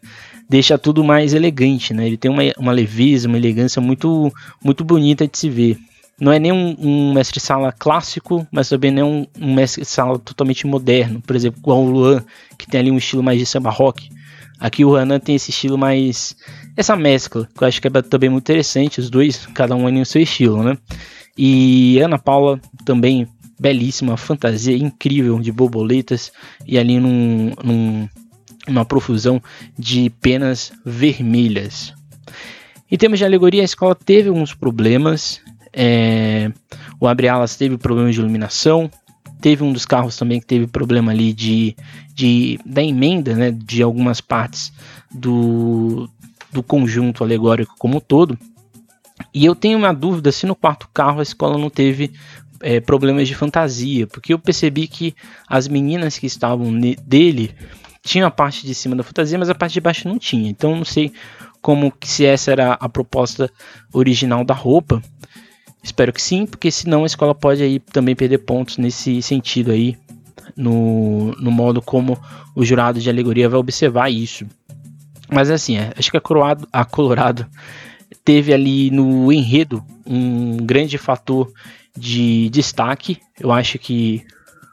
Deixa 0.49 0.77
tudo 0.77 1.05
mais 1.05 1.33
elegante, 1.33 1.95
né? 1.95 2.07
Ele 2.07 2.17
tem 2.17 2.31
uma, 2.31 2.43
uma 2.59 2.73
leveza, 2.73 3.29
uma 3.29 3.37
elegância 3.37 3.81
muito, 3.81 4.33
muito 4.63 4.85
bonita 4.85 5.27
de 5.27 5.39
se 5.39 5.49
ver. 5.49 5.79
Não 6.23 6.31
é 6.31 6.39
nem 6.39 6.53
um, 6.53 6.77
um 6.79 7.13
mestre-sala 7.13 7.73
clássico, 7.73 8.47
mas 8.53 8.69
também 8.69 8.93
não 8.93 9.03
é 9.03 9.05
um, 9.05 9.27
um 9.41 9.55
mestre-sala 9.55 10.21
totalmente 10.21 10.69
moderno. 10.69 11.21
Por 11.21 11.35
exemplo, 11.35 11.59
igual 11.59 11.83
o 11.83 11.91
Luan, 11.91 12.25
que 12.57 12.65
tem 12.65 12.79
ali 12.79 12.93
um 12.93 12.97
estilo 12.97 13.25
mais 13.25 13.41
de 13.41 13.45
samba 13.45 13.71
rock. 13.71 14.09
Aqui 14.61 14.85
o 14.85 14.95
Hanan 14.95 15.19
tem 15.19 15.35
esse 15.35 15.51
estilo 15.51 15.77
mais. 15.77 16.37
Essa 16.77 16.95
mescla, 16.95 17.49
que 17.53 17.65
eu 17.65 17.67
acho 17.67 17.83
que 17.83 17.89
é 17.89 18.03
também 18.03 18.31
muito 18.31 18.45
interessante, 18.45 19.01
os 19.01 19.11
dois, 19.11 19.47
cada 19.47 19.75
um 19.75 19.89
em 19.89 20.05
seu 20.05 20.23
estilo, 20.23 20.63
né? 20.63 20.79
E 21.37 21.99
Ana 21.99 22.21
Paula 22.21 22.61
também 22.85 23.27
belíssima, 23.59 24.17
fantasia 24.17 24.77
incrível 24.77 25.41
de 25.41 25.51
borboletas 25.51 26.31
e 26.65 26.79
ali 26.79 27.01
num, 27.01 27.53
num, 27.65 28.85
profusão 28.85 29.43
de 29.77 30.09
penas 30.21 30.73
vermelhas. 30.85 31.93
Em 32.89 32.97
termos 32.97 33.19
de 33.19 33.25
alegoria, 33.25 33.63
a 33.63 33.65
escola 33.65 33.95
teve 33.97 34.29
alguns 34.29 34.55
problemas. 34.55 35.41
É, 35.73 36.51
o 37.01 37.07
Abre 37.07 37.29
Alas 37.29 37.57
teve 37.57 37.77
problemas 37.79 38.15
de 38.15 38.21
iluminação. 38.21 38.91
Teve 39.41 39.65
um 39.65 39.73
dos 39.73 39.85
carros 39.85 40.17
também 40.17 40.39
que 40.39 40.47
teve 40.47 40.67
problema 40.67 41.11
ali 41.11 41.33
de, 41.33 41.77
de 42.15 42.61
da 42.65 42.83
emenda 42.83 43.35
né, 43.35 43.51
de 43.51 43.83
algumas 43.83 44.21
partes 44.21 44.73
do, 45.11 46.09
do 46.53 46.63
conjunto 46.63 47.25
alegórico 47.25 47.75
como 47.79 47.97
um 47.97 48.01
todo. 48.01 48.39
E 49.35 49.45
eu 49.45 49.55
tenho 49.55 49.79
uma 49.79 49.93
dúvida 49.93 50.31
se 50.31 50.47
no 50.47 50.55
quarto 50.55 50.89
carro 50.93 51.21
a 51.21 51.23
escola 51.23 51.59
não 51.59 51.71
teve 51.71 52.13
é, 52.61 52.81
problemas 52.81 53.27
de 53.27 53.35
fantasia, 53.35 54.07
porque 54.07 54.33
eu 54.33 54.39
percebi 54.39 54.87
que 54.87 55.15
as 55.49 55.67
meninas 55.69 56.19
que 56.19 56.27
estavam 56.27 56.73
dele 57.05 57.55
tinham 58.03 58.27
a 58.27 58.31
parte 58.31 58.67
de 58.67 58.75
cima 58.75 58.97
da 58.97 59.03
fantasia, 59.03 59.39
mas 59.39 59.51
a 59.51 59.55
parte 59.55 59.75
de 59.75 59.81
baixo 59.81 60.09
não 60.09 60.19
tinha. 60.19 60.49
Então 60.49 60.77
não 60.77 60.85
sei 60.85 61.13
como 61.61 61.93
se 62.03 62.25
essa 62.25 62.51
era 62.51 62.73
a 62.75 62.89
proposta 62.89 63.51
original 63.93 64.45
da 64.45 64.55
roupa. 64.55 65.03
Espero 65.83 66.13
que 66.13 66.23
sim, 66.23 66.47
porque 66.47 66.71
senão 66.71 67.03
a 67.03 67.07
escola 67.07 67.35
pode 67.35 67.63
aí 67.63 67.79
também 67.81 68.15
perder 68.15 68.39
pontos 68.39 68.79
nesse 68.79 69.21
sentido 69.21 69.73
aí, 69.73 69.97
no, 70.57 71.33
no 71.33 71.51
modo 71.51 71.83
como 71.83 72.19
o 72.55 72.65
jurado 72.65 73.01
de 73.01 73.11
alegoria 73.11 73.49
vai 73.49 73.59
observar 73.59 74.11
isso. 74.11 74.47
Mas 75.29 75.51
assim, 75.51 75.79
é, 75.79 75.93
acho 75.97 76.11
que 76.11 76.17
a 76.17 76.21
Colorado, 76.21 76.69
a 76.73 76.85
Colorado 76.85 77.47
teve 78.25 78.53
ali 78.53 78.91
no 78.91 79.33
enredo 79.33 79.83
um 80.07 80.59
grande 80.59 80.99
fator 80.99 81.51
de 81.97 82.49
destaque. 82.51 83.19
Eu 83.41 83.51
acho 83.51 83.79
que, 83.79 84.25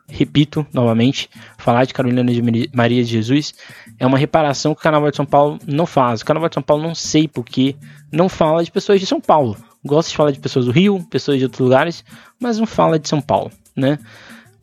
repito 0.08 0.68
novamente, 0.74 1.30
falar 1.58 1.86
de 1.86 1.94
Carolina 1.94 2.32
de 2.32 2.70
Maria 2.74 3.04
de 3.04 3.10
Jesus 3.10 3.54
é 3.98 4.06
uma 4.06 4.18
reparação 4.18 4.74
que 4.74 4.82
o 4.82 4.84
Carnaval 4.84 5.10
de 5.12 5.18
São 5.18 5.26
Paulo 5.26 5.60
não 5.66 5.86
faz. 5.86 6.22
O 6.22 6.26
Carnaval 6.26 6.50
de 6.50 6.56
São 6.56 6.64
Paulo 6.64 6.84
não 6.84 6.94
sei 6.94 7.28
porque 7.28 7.76
não 8.12 8.30
fala 8.30 8.64
de 8.64 8.72
pessoas 8.72 9.00
de 9.00 9.06
São 9.06 9.22
Paulo. 9.22 9.58
Gosta 9.86 10.12
de 10.12 10.18
falar 10.18 10.32
de 10.32 10.40
pessoas 10.40 10.66
do 10.66 10.72
Rio, 10.72 11.06
pessoas 11.10 11.38
de 11.38 11.46
outros 11.46 11.62
lugares, 11.62 12.04
mas 12.40 12.60
não 12.60 12.66
fala 12.66 13.00
de 13.00 13.08
São 13.08 13.22
Paulo, 13.22 13.52
né? 13.76 13.98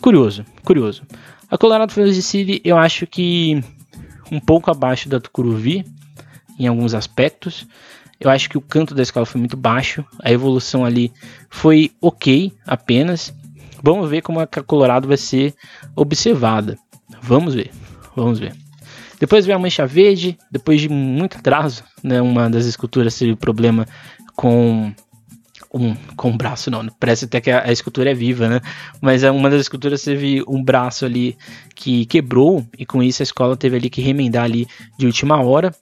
Curioso, 0.01 0.45
curioso. 0.65 1.03
A 1.51 1.57
Colorado 1.57 1.93
Friends 1.93 2.15
de 2.15 2.23
City, 2.23 2.61
eu 2.65 2.77
acho 2.77 3.07
que 3.07 3.63
um 4.31 4.41
pouco 4.41 4.71
abaixo 4.71 5.09
da 5.09 5.21
Tucuruvi 5.21 5.87
em 6.59 6.67
alguns 6.67 6.95
aspectos. 6.95 7.67
Eu 8.19 8.31
acho 8.31 8.49
que 8.49 8.59
o 8.59 8.61
canto 8.61 8.95
da 8.95 9.03
escola 9.03 9.27
foi 9.27 9.39
muito 9.39 9.57
baixo, 9.57 10.05
a 10.23 10.33
evolução 10.33 10.85
ali 10.85 11.13
foi 11.51 11.93
ok 12.01 12.53
apenas. 12.67 13.33
Vamos 13.83 14.09
ver 14.09 14.23
como 14.23 14.41
a 14.41 14.47
Colorado 14.47 15.07
vai 15.07 15.17
ser 15.17 15.55
observada. 15.95 16.79
Vamos 17.23 17.55
ver, 17.55 17.71
vamos 18.15 18.39
ver. 18.39 18.55
Depois 19.21 19.47
veio 19.47 19.57
a 19.57 19.61
mancha 19.61 19.87
verde, 19.87 20.37
depois 20.51 20.81
de 20.81 20.89
muito 20.89 21.39
atraso, 21.39 21.83
né, 22.03 22.21
uma 22.21 22.51
das 22.51 22.67
esculturas 22.67 23.19
teve 23.19 23.35
problema 23.35 23.87
com 24.35 24.93
um, 25.73 25.95
com 26.17 26.31
um 26.31 26.37
braço, 26.37 26.71
não, 26.71 26.87
parece 27.01 27.25
até 27.25 27.41
que 27.41 27.51
a, 27.51 27.65
a, 27.65 27.73
escultura 27.73 28.11
é 28.11 28.15
viva, 28.15 28.49
né? 28.49 28.61
Mas 29.01 29.23
uma 29.23 29.51
das 29.51 29.63
esculturas 29.63 30.03
teve 30.03 30.43
um 30.47 30.63
braço 30.63 31.05
ali 31.05 31.37
que 31.75 32.07
quebrou 32.07 32.67
e 32.79 32.87
com 32.87 33.03
isso 33.03 33.23
a 33.23 33.25
escola 33.25 33.57
teve 33.57 33.77
ali 33.77 33.91
que 33.91 34.01
remendar 34.01 34.45
ali 34.45 34.67
de 34.99 35.07
última 35.07 35.41
hora. 35.43 35.75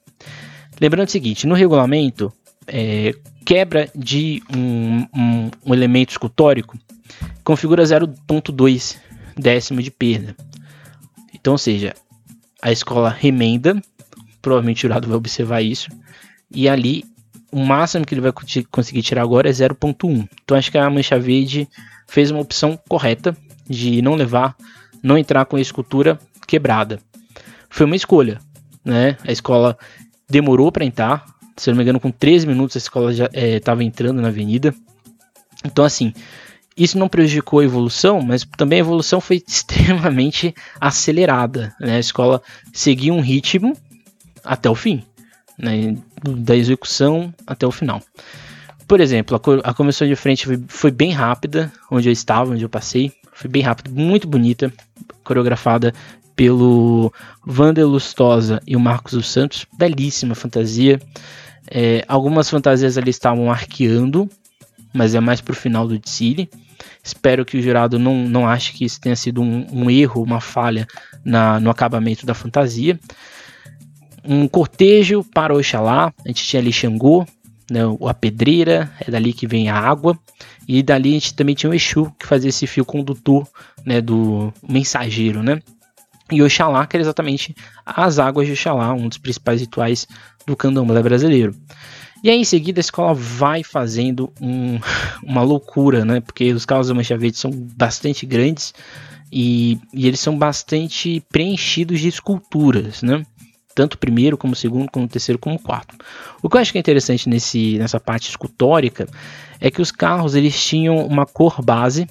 Lembrando 0.79 1.07
o 1.07 1.11
seguinte, 1.11 1.47
no 1.47 1.55
regulamento, 1.55 2.31
é, 2.67 3.13
quebra 3.45 3.89
de 3.95 4.41
um, 4.55 5.05
um, 5.15 5.51
um 5.65 5.73
elemento 5.73 6.11
escultórico 6.11 6.77
configura 7.43 7.83
0.2 7.83 8.97
décimo 9.37 9.81
de 9.81 9.91
perda. 9.91 10.35
Então, 11.33 11.53
ou 11.53 11.57
seja, 11.57 11.93
a 12.61 12.71
escola 12.71 13.09
remenda, 13.09 13.79
provavelmente 14.41 14.79
o 14.79 14.81
jurado 14.87 15.07
vai 15.07 15.17
observar 15.17 15.61
isso, 15.61 15.89
e 16.49 16.67
ali 16.67 17.03
o 17.55 17.59
máximo 17.59 18.05
que 18.05 18.13
ele 18.13 18.19
vai 18.19 18.33
conseguir 18.69 19.01
tirar 19.01 19.21
agora 19.21 19.47
é 19.47 19.51
0.1. 19.51 20.27
Então 20.43 20.57
acho 20.57 20.69
que 20.69 20.77
a 20.77 20.89
Mancha 20.89 21.17
Verde 21.17 21.69
fez 22.05 22.29
uma 22.29 22.41
opção 22.41 22.77
correta 22.89 23.33
de 23.65 24.01
não 24.01 24.15
levar, 24.15 24.57
não 25.01 25.17
entrar 25.17 25.45
com 25.45 25.55
a 25.55 25.61
escultura 25.61 26.19
quebrada. 26.45 26.99
Foi 27.69 27.85
uma 27.85 27.95
escolha, 27.95 28.41
né? 28.83 29.15
A 29.25 29.31
escola 29.31 29.77
demorou 30.29 30.69
para 30.69 30.83
entrar, 30.83 31.23
se 31.55 31.69
não 31.69 31.77
me 31.77 31.83
engano, 31.83 31.97
com 31.97 32.11
13 32.11 32.45
minutos 32.45 32.75
a 32.75 32.79
escola 32.79 33.13
já 33.13 33.29
estava 33.33 33.83
é, 33.83 33.85
entrando 33.85 34.21
na 34.21 34.27
avenida. 34.27 34.75
Então, 35.63 35.85
assim, 35.85 36.11
isso 36.75 36.97
não 36.97 37.07
prejudicou 37.07 37.61
a 37.61 37.63
evolução, 37.63 38.19
mas 38.19 38.45
também 38.57 38.79
a 38.79 38.81
evolução 38.81 39.21
foi 39.21 39.41
extremamente 39.47 40.53
acelerada. 40.81 41.73
Né? 41.79 41.95
A 41.95 41.99
escola 41.99 42.41
seguiu 42.73 43.13
um 43.13 43.21
ritmo 43.21 43.77
até 44.43 44.69
o 44.69 44.75
fim, 44.75 45.01
né? 45.57 45.97
da 46.23 46.55
execução 46.55 47.33
até 47.45 47.65
o 47.65 47.71
final. 47.71 48.01
Por 48.87 48.99
exemplo, 48.99 49.35
a, 49.35 49.69
a 49.69 49.73
comissão 49.73 50.07
de 50.07 50.15
frente 50.15 50.45
foi, 50.45 50.63
foi, 50.67 50.91
bem 50.91 51.11
rápida, 51.11 51.71
onde 51.89 52.07
eu 52.07 52.13
estava, 52.13 52.51
onde 52.51 52.63
eu 52.63 52.69
passei. 52.69 53.11
Foi 53.33 53.49
bem 53.49 53.61
rápida, 53.61 53.89
muito 53.89 54.27
bonita, 54.27 54.71
coreografada 55.23 55.93
pelo 56.35 57.11
Wander 57.47 57.87
Lustosa 57.87 58.61
e 58.67 58.75
o 58.75 58.79
Marcos 58.79 59.13
dos 59.13 59.29
Santos. 59.29 59.65
Belíssima 59.77 60.35
fantasia. 60.35 60.99
É, 61.69 62.05
algumas 62.07 62.49
fantasias 62.49 62.97
ali 62.97 63.09
estavam 63.09 63.51
arqueando, 63.51 64.29
mas 64.93 65.15
é 65.15 65.19
mais 65.19 65.41
pro 65.41 65.55
final 65.55 65.87
do 65.87 65.97
desfile. 65.97 66.49
Espero 67.03 67.45
que 67.45 67.57
o 67.57 67.61
jurado 67.61 67.97
não, 67.97 68.27
não 68.27 68.47
ache 68.47 68.73
que 68.73 68.85
isso 68.85 68.99
tenha 68.99 69.15
sido 69.15 69.41
um, 69.41 69.65
um 69.71 69.89
erro, 69.89 70.21
uma 70.21 70.41
falha 70.41 70.87
na, 71.23 71.59
no 71.59 71.69
acabamento 71.69 72.25
da 72.25 72.33
fantasia. 72.33 72.99
Um 74.27 74.47
cortejo 74.47 75.23
para 75.23 75.53
Oxalá, 75.53 76.13
a 76.23 76.27
gente 76.27 76.43
tinha 76.43 76.61
ali 76.61 76.73
Xangô, 76.73 77.25
né, 77.69 77.81
a 78.07 78.13
pedreira, 78.13 78.91
é 78.99 79.09
dali 79.09 79.33
que 79.33 79.47
vem 79.47 79.69
a 79.69 79.77
água. 79.77 80.17
E 80.67 80.81
dali 80.81 81.11
a 81.11 81.13
gente 81.13 81.33
também 81.35 81.53
tinha 81.53 81.69
o 81.69 81.73
Exu, 81.73 82.11
que 82.19 82.25
fazia 82.25 82.49
esse 82.49 82.65
fio 82.65 82.83
condutor 82.83 83.47
né, 83.85 84.01
do 84.01 84.51
mensageiro, 84.67 85.43
né? 85.43 85.61
E 86.31 86.41
Oxalá, 86.41 86.87
que 86.87 86.97
era 86.97 87.03
exatamente 87.03 87.55
as 87.85 88.17
águas 88.17 88.47
de 88.47 88.53
Oxalá, 88.53 88.93
um 88.93 89.07
dos 89.07 89.19
principais 89.19 89.61
rituais 89.61 90.07
do 90.47 90.55
candomblé 90.55 91.03
brasileiro. 91.03 91.55
E 92.23 92.29
aí, 92.31 92.39
em 92.39 92.43
seguida, 92.43 92.79
a 92.79 92.81
escola 92.81 93.13
vai 93.13 93.63
fazendo 93.63 94.33
um, 94.41 94.79
uma 95.23 95.43
loucura, 95.43 96.03
né? 96.03 96.19
Porque 96.19 96.51
os 96.51 96.65
carros 96.65 96.87
da 96.87 96.95
Mancha 96.95 97.15
Verde 97.15 97.37
são 97.37 97.51
bastante 97.51 98.25
grandes 98.25 98.73
e, 99.31 99.77
e, 99.93 100.07
eles 100.07 100.19
são 100.19 100.37
bastante 100.37 101.21
preenchidos 101.31 101.99
de 101.99 102.07
esculturas, 102.07 103.03
né? 103.03 103.23
Tanto 103.75 103.97
primeiro, 103.97 104.37
como 104.37 104.55
segundo, 104.55 104.89
como 104.89 105.05
terceiro, 105.05 105.37
como 105.37 105.59
quarto. 105.59 105.95
O 106.41 106.49
que 106.49 106.55
eu 106.55 106.61
acho 106.61 106.71
que 106.71 106.77
é 106.77 106.79
interessante 106.79 107.27
nesse, 107.27 107.77
nessa 107.77 107.99
parte 107.99 108.29
escultórica 108.29 109.05
é 109.59 109.69
que 109.69 109.81
os 109.81 109.91
carros 109.91 110.33
eles 110.33 110.63
tinham 110.63 111.05
uma 111.05 111.25
cor 111.25 111.61
base. 111.61 112.07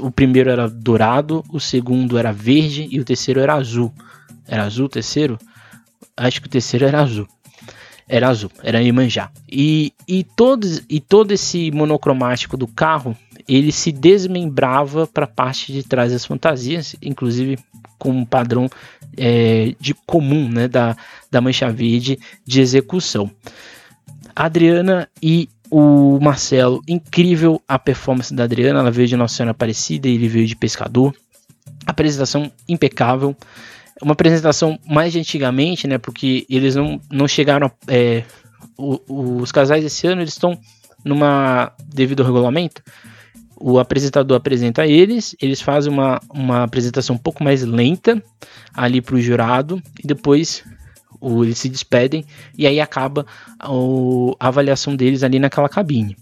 O 0.00 0.10
primeiro 0.10 0.50
era 0.50 0.68
dourado, 0.68 1.44
o 1.48 1.60
segundo 1.60 2.18
era 2.18 2.32
verde 2.32 2.88
e 2.90 2.98
o 2.98 3.04
terceiro 3.04 3.38
era 3.38 3.54
azul. 3.54 3.94
Era 4.48 4.64
azul 4.64 4.86
o 4.86 4.88
terceiro? 4.88 5.38
Acho 6.16 6.40
que 6.40 6.48
o 6.48 6.50
terceiro 6.50 6.84
era 6.84 7.00
azul. 7.00 7.28
Era 8.08 8.28
azul, 8.28 8.50
era 8.64 8.82
Iemanjá. 8.82 9.30
E, 9.48 9.94
e, 10.08 10.24
todos, 10.24 10.82
e 10.88 10.98
todo 10.98 11.30
esse 11.30 11.70
monocromático 11.70 12.56
do 12.56 12.66
carro, 12.66 13.16
ele 13.48 13.70
se 13.70 13.92
desmembrava 13.92 15.06
para 15.06 15.24
a 15.24 15.28
parte 15.28 15.72
de 15.72 15.84
trás 15.84 16.10
das 16.10 16.24
fantasias, 16.24 16.96
inclusive 17.00 17.56
com 18.00 18.10
um 18.10 18.24
padrão 18.24 18.68
é, 19.16 19.76
de 19.78 19.94
comum 19.94 20.48
né, 20.48 20.66
da, 20.66 20.96
da 21.30 21.40
mancha 21.40 21.70
verde 21.70 22.18
de 22.44 22.60
execução. 22.60 23.30
A 24.34 24.46
Adriana 24.46 25.08
e 25.22 25.48
o 25.70 26.18
Marcelo, 26.20 26.82
incrível 26.88 27.62
a 27.68 27.78
performance 27.78 28.34
da 28.34 28.42
Adriana, 28.42 28.80
ela 28.80 28.90
veio 28.90 29.06
de 29.06 29.16
Nossa 29.16 29.36
Senhora 29.36 29.52
Aparecida 29.52 30.08
e 30.08 30.14
ele 30.14 30.26
veio 30.26 30.46
de 30.46 30.56
Pescador. 30.56 31.14
Apresentação 31.86 32.50
impecável 32.68 33.36
uma 34.02 34.12
apresentação 34.12 34.78
mais 34.86 35.12
de 35.12 35.18
antigamente, 35.18 35.86
né? 35.86 35.98
Porque 35.98 36.46
eles 36.48 36.74
não, 36.74 37.00
não 37.10 37.28
chegaram. 37.28 37.70
É, 37.86 38.24
o, 38.76 39.00
os 39.42 39.52
casais 39.52 39.84
esse 39.84 40.06
ano 40.06 40.22
eles 40.22 40.32
estão 40.32 40.58
numa 41.04 41.72
devido 41.86 42.20
ao 42.20 42.26
regulamento. 42.26 42.82
O 43.60 43.78
apresentador 43.78 44.36
apresenta 44.36 44.86
eles, 44.86 45.36
eles 45.40 45.60
fazem 45.60 45.92
uma, 45.92 46.18
uma 46.32 46.62
apresentação 46.62 47.16
um 47.16 47.18
pouco 47.18 47.44
mais 47.44 47.62
lenta 47.62 48.22
ali 48.74 49.02
para 49.02 49.16
o 49.16 49.20
jurado 49.20 49.82
e 50.02 50.06
depois 50.06 50.64
o, 51.20 51.44
eles 51.44 51.58
se 51.58 51.68
despedem 51.68 52.24
e 52.56 52.66
aí 52.66 52.80
acaba 52.80 53.26
o, 53.68 54.34
a 54.40 54.48
avaliação 54.48 54.96
deles 54.96 55.22
ali 55.22 55.38
naquela 55.38 55.68
cabine. 55.68 56.16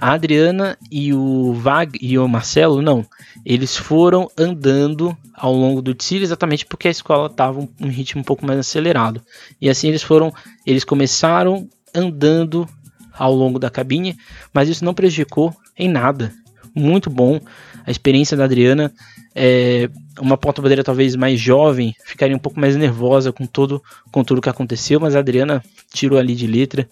A 0.00 0.12
Adriana 0.12 0.76
e 0.90 1.12
o 1.12 1.52
Vag 1.54 1.98
e 2.00 2.18
o 2.18 2.28
Marcelo, 2.28 2.80
não. 2.80 3.04
Eles 3.44 3.76
foram 3.76 4.30
andando 4.36 5.16
ao 5.34 5.52
longo 5.52 5.82
do 5.82 5.94
desfile 5.94 6.24
exatamente 6.24 6.66
porque 6.66 6.88
a 6.88 6.90
escola 6.90 7.26
estava 7.26 7.60
um, 7.60 7.68
um 7.80 7.88
ritmo 7.88 8.20
um 8.20 8.24
pouco 8.24 8.46
mais 8.46 8.58
acelerado. 8.58 9.20
E 9.60 9.68
assim 9.68 9.88
eles 9.88 10.02
foram, 10.02 10.32
eles 10.64 10.84
começaram 10.84 11.68
andando 11.94 12.68
ao 13.18 13.34
longo 13.34 13.58
da 13.58 13.70
cabine, 13.70 14.16
mas 14.52 14.68
isso 14.68 14.84
não 14.84 14.94
prejudicou 14.94 15.54
em 15.76 15.88
nada. 15.88 16.32
Muito 16.74 17.10
bom. 17.10 17.40
A 17.86 17.90
experiência 17.90 18.36
da 18.36 18.44
Adriana, 18.44 18.92
é, 19.34 19.88
uma 20.20 20.36
porta-bandeira 20.36 20.84
talvez 20.84 21.16
mais 21.16 21.40
jovem, 21.40 21.94
ficaria 22.04 22.36
um 22.36 22.38
pouco 22.38 22.60
mais 22.60 22.76
nervosa 22.76 23.32
com 23.32 23.46
todo 23.46 23.82
com 24.12 24.22
tudo 24.22 24.40
que 24.40 24.48
aconteceu, 24.48 25.00
mas 25.00 25.16
a 25.16 25.18
Adriana 25.18 25.62
tirou 25.92 26.18
ali 26.18 26.34
de 26.34 26.46
letra 26.46 26.88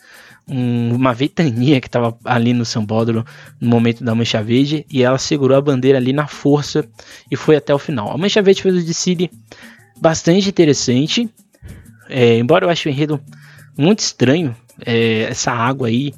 um, 0.48 0.94
uma 0.94 1.12
ventania 1.12 1.80
que 1.80 1.88
estava 1.88 2.16
ali 2.24 2.52
no 2.52 2.64
Sambódromo 2.64 3.24
no 3.60 3.68
momento 3.68 4.04
da 4.04 4.14
Mancha 4.14 4.42
Verde 4.42 4.86
e 4.90 5.02
ela 5.02 5.18
segurou 5.18 5.56
a 5.56 5.60
bandeira 5.60 5.98
ali 5.98 6.12
na 6.12 6.26
força 6.26 6.84
e 7.30 7.36
foi 7.36 7.56
até 7.56 7.74
o 7.74 7.78
final. 7.78 8.12
A 8.12 8.18
Mancha 8.18 8.40
Verde 8.40 8.62
fez 8.62 8.74
o 8.74 8.82
desfile 8.82 9.30
bastante 10.00 10.48
interessante, 10.48 11.28
é, 12.08 12.38
embora 12.38 12.64
eu 12.64 12.70
ache 12.70 12.88
o 12.88 12.90
enredo 12.90 13.20
muito 13.76 13.98
estranho, 14.00 14.54
é, 14.84 15.22
essa 15.22 15.52
água 15.52 15.88
aí 15.88 16.12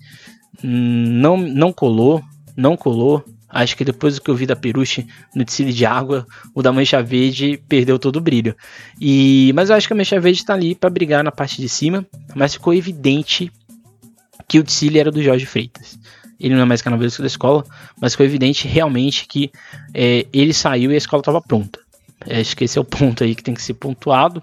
não, 0.62 1.36
não 1.36 1.72
colou, 1.72 2.22
não 2.56 2.76
colou. 2.76 3.24
Acho 3.48 3.76
que 3.76 3.84
depois 3.84 4.18
que 4.18 4.30
eu 4.30 4.34
vi 4.34 4.44
da 4.44 4.54
Peruche 4.54 5.06
no 5.34 5.42
desfile 5.42 5.72
de 5.72 5.86
água, 5.86 6.26
o 6.54 6.62
da 6.62 6.70
Mancha 6.70 7.02
Verde 7.02 7.62
perdeu 7.68 7.98
todo 7.98 8.16
o 8.16 8.20
brilho. 8.20 8.54
E, 9.00 9.52
mas 9.54 9.70
eu 9.70 9.76
acho 9.76 9.86
que 9.86 9.92
a 9.94 9.96
Mancha 9.96 10.20
Verde 10.20 10.40
está 10.40 10.52
ali 10.52 10.74
para 10.74 10.90
brigar 10.90 11.24
na 11.24 11.32
parte 11.32 11.60
de 11.60 11.68
cima, 11.68 12.06
mas 12.34 12.52
ficou 12.52 12.74
evidente 12.74 13.50
que 14.46 14.58
o 14.58 14.64
Tsili 14.64 14.98
era 14.98 15.10
do 15.10 15.22
Jorge 15.22 15.46
Freitas. 15.46 15.98
Ele 16.38 16.54
não 16.54 16.62
é 16.62 16.64
mais 16.64 16.82
carnavalesco 16.82 17.22
da 17.22 17.26
escola, 17.26 17.64
mas 18.00 18.12
ficou 18.12 18.24
evidente 18.24 18.68
realmente 18.68 19.26
que 19.26 19.50
é, 19.92 20.26
ele 20.32 20.52
saiu 20.52 20.90
e 20.90 20.94
a 20.94 20.98
escola 20.98 21.20
estava 21.20 21.40
pronta. 21.40 21.80
É, 22.26 22.40
acho 22.40 22.56
que 22.56 22.64
esse 22.64 22.78
é 22.78 22.80
o 22.80 22.84
ponto 22.84 23.24
aí 23.24 23.34
que 23.34 23.42
tem 23.42 23.54
que 23.54 23.62
ser 23.62 23.74
pontuado. 23.74 24.42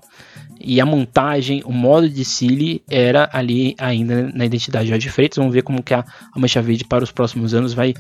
E 0.60 0.80
a 0.80 0.86
montagem, 0.86 1.62
o 1.66 1.72
modo 1.72 2.10
de 2.10 2.24
Cili 2.24 2.84
era 2.90 3.30
ali 3.32 3.76
ainda 3.78 4.32
na 4.34 4.46
identidade 4.46 4.86
de 4.86 4.92
Jorge 4.92 5.10
Freitas. 5.10 5.38
Vamos 5.38 5.54
ver 5.54 5.62
como 5.62 5.84
que 5.84 5.94
a, 5.94 6.04
a 6.34 6.40
Mancha 6.40 6.62
Verde 6.62 6.86
para 6.86 7.04
os 7.04 7.12
próximos 7.12 7.54
anos 7.54 7.74
vai, 7.74 7.94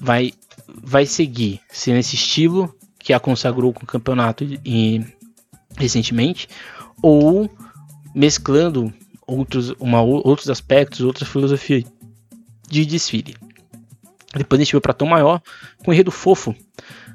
vai, 0.00 0.32
vai 0.82 1.06
seguir. 1.06 1.60
Se 1.70 1.92
nesse 1.92 2.16
estilo 2.16 2.74
que 2.98 3.12
a 3.12 3.20
consagrou 3.20 3.72
com 3.72 3.84
o 3.84 3.86
campeonato 3.86 4.44
e, 4.64 5.02
recentemente, 5.76 6.48
ou 7.02 7.50
mesclando 8.14 8.92
outros, 9.26 9.70
uma, 9.78 10.02
outros 10.02 10.50
aspectos, 10.50 11.00
outra 11.00 11.24
filosofia 11.24 11.84
de 12.68 12.84
desfile. 12.84 13.36
Depois 14.34 14.60
a 14.60 14.64
gente 14.64 14.72
veio 14.72 14.80
para 14.80 14.92
Tom 14.92 15.06
Maior 15.06 15.40
com 15.84 15.90
um 15.90 15.94
enredo 15.94 16.10
fofo 16.10 16.54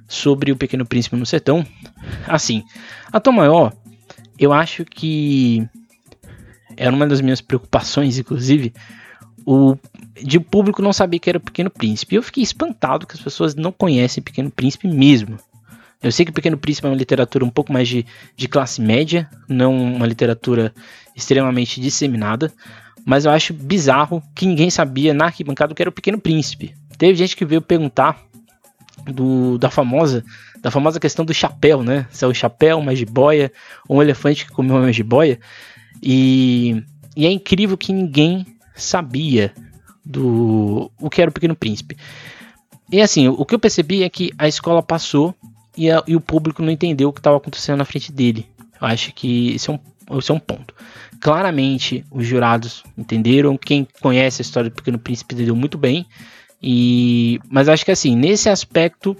sobre 0.07 0.51
o 0.51 0.57
Pequeno 0.57 0.85
Príncipe 0.85 1.15
no 1.15 1.25
Sertão. 1.25 1.65
Assim, 2.27 2.63
a 3.11 3.19
Tom 3.19 3.31
Maior, 3.31 3.73
eu 4.37 4.53
acho 4.53 4.85
que 4.85 5.67
era 6.77 6.93
uma 6.93 7.07
das 7.07 7.21
minhas 7.21 7.41
preocupações, 7.41 8.17
inclusive, 8.17 8.73
o 9.45 9.77
de 10.21 10.37
o 10.37 10.41
público 10.41 10.81
não 10.81 10.93
saber 10.93 11.19
que 11.19 11.29
era 11.29 11.37
o 11.37 11.41
Pequeno 11.41 11.69
Príncipe. 11.69 12.15
Eu 12.15 12.23
fiquei 12.23 12.41
espantado 12.41 13.05
que 13.05 13.15
as 13.15 13.21
pessoas 13.21 13.53
não 13.53 13.71
conhecem 13.71 14.23
Pequeno 14.23 14.49
Príncipe 14.49 14.87
mesmo. 14.87 15.37
Eu 16.01 16.11
sei 16.11 16.25
que 16.25 16.31
o 16.31 16.33
Pequeno 16.33 16.57
Príncipe 16.57 16.87
é 16.87 16.89
uma 16.89 16.95
literatura 16.95 17.43
um 17.43 17.49
pouco 17.49 17.73
mais 17.73 17.87
de, 17.87 18.05
de 18.35 18.47
classe 18.47 18.81
média, 18.81 19.29
não 19.47 19.75
uma 19.75 20.05
literatura 20.05 20.73
extremamente 21.15 21.81
disseminada, 21.81 22.51
mas 23.05 23.25
eu 23.25 23.31
acho 23.31 23.53
bizarro 23.53 24.23
que 24.33 24.45
ninguém 24.45 24.69
sabia 24.69 25.13
na 25.13 25.25
arquibancada 25.25 25.73
que 25.73 25.81
era 25.81 25.89
o 25.89 25.93
Pequeno 25.93 26.19
Príncipe. 26.19 26.75
Teve 26.97 27.15
gente 27.15 27.35
que 27.35 27.45
veio 27.45 27.61
perguntar 27.61 28.21
do, 29.05 29.57
da 29.57 29.69
famosa 29.69 30.23
da 30.65 30.71
famosa 30.71 30.99
questão 30.99 31.23
do 31.23 31.31
chapéu, 31.31 31.83
né? 31.83 32.07
Se 32.09 32.25
é 32.25 32.27
o 32.27 32.33
chapéu, 32.33 32.79
uma 32.79 32.95
jiboia, 32.95 33.51
ou 33.87 33.97
um 33.97 34.01
elefante 34.01 34.47
que 34.47 34.51
comeu 34.51 34.77
uma 34.77 34.91
jiboia. 34.91 35.39
E, 36.01 36.83
e 37.15 37.27
é 37.27 37.31
incrível 37.31 37.77
que 37.77 37.93
ninguém 37.93 38.43
sabia 38.73 39.53
do 40.03 40.91
o 40.99 41.07
que 41.07 41.21
era 41.21 41.29
o 41.29 41.31
Pequeno 41.31 41.55
Príncipe. 41.55 41.95
E 42.91 42.99
assim, 42.99 43.27
o 43.27 43.45
que 43.45 43.53
eu 43.53 43.59
percebi 43.59 44.01
é 44.01 44.09
que 44.09 44.31
a 44.39 44.47
escola 44.47 44.81
passou 44.81 45.35
e, 45.77 45.91
a, 45.91 46.03
e 46.07 46.15
o 46.15 46.19
público 46.19 46.63
não 46.63 46.71
entendeu 46.71 47.09
o 47.09 47.13
que 47.13 47.19
estava 47.19 47.37
acontecendo 47.37 47.77
na 47.77 47.85
frente 47.85 48.11
dele. 48.11 48.47
Eu 48.81 48.87
acho 48.87 49.13
que 49.13 49.53
esse 49.53 49.69
é 49.69 49.73
um, 49.73 50.17
esse 50.17 50.31
é 50.31 50.33
um 50.33 50.39
ponto. 50.39 50.73
Claramente, 51.19 52.03
os 52.09 52.25
jurados 52.25 52.83
entenderam. 52.97 53.55
Quem 53.55 53.87
conhece 54.01 54.41
a 54.41 54.43
história 54.43 54.71
do 54.71 54.75
Pequeno 54.75 54.97
Príncipe 54.97 55.35
entendeu 55.35 55.55
muito 55.55 55.77
bem. 55.77 56.07
E, 56.59 57.39
mas 57.47 57.69
acho 57.69 57.85
que 57.85 57.91
assim, 57.91 58.15
nesse 58.15 58.49
aspecto, 58.49 59.15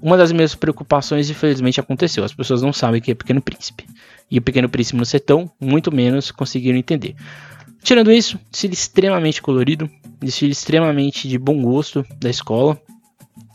uma 0.00 0.16
das 0.16 0.32
minhas 0.32 0.54
preocupações, 0.54 1.28
infelizmente, 1.30 1.80
aconteceu. 1.80 2.24
As 2.24 2.32
pessoas 2.32 2.62
não 2.62 2.72
sabem 2.72 3.00
o 3.00 3.02
que 3.02 3.10
é 3.10 3.14
Pequeno 3.14 3.40
Príncipe. 3.40 3.84
E 4.30 4.38
o 4.38 4.42
Pequeno 4.42 4.68
Príncipe 4.68 4.98
no 4.98 5.06
Sertão, 5.06 5.50
muito 5.60 5.92
menos 5.92 6.30
conseguiram 6.30 6.78
entender. 6.78 7.14
Tirando 7.82 8.10
isso, 8.10 8.38
desfile 8.50 8.74
extremamente 8.74 9.40
colorido, 9.40 9.88
desfile 10.20 10.50
extremamente 10.50 11.28
de 11.28 11.38
bom 11.38 11.62
gosto 11.62 12.04
da 12.18 12.28
escola. 12.28 12.80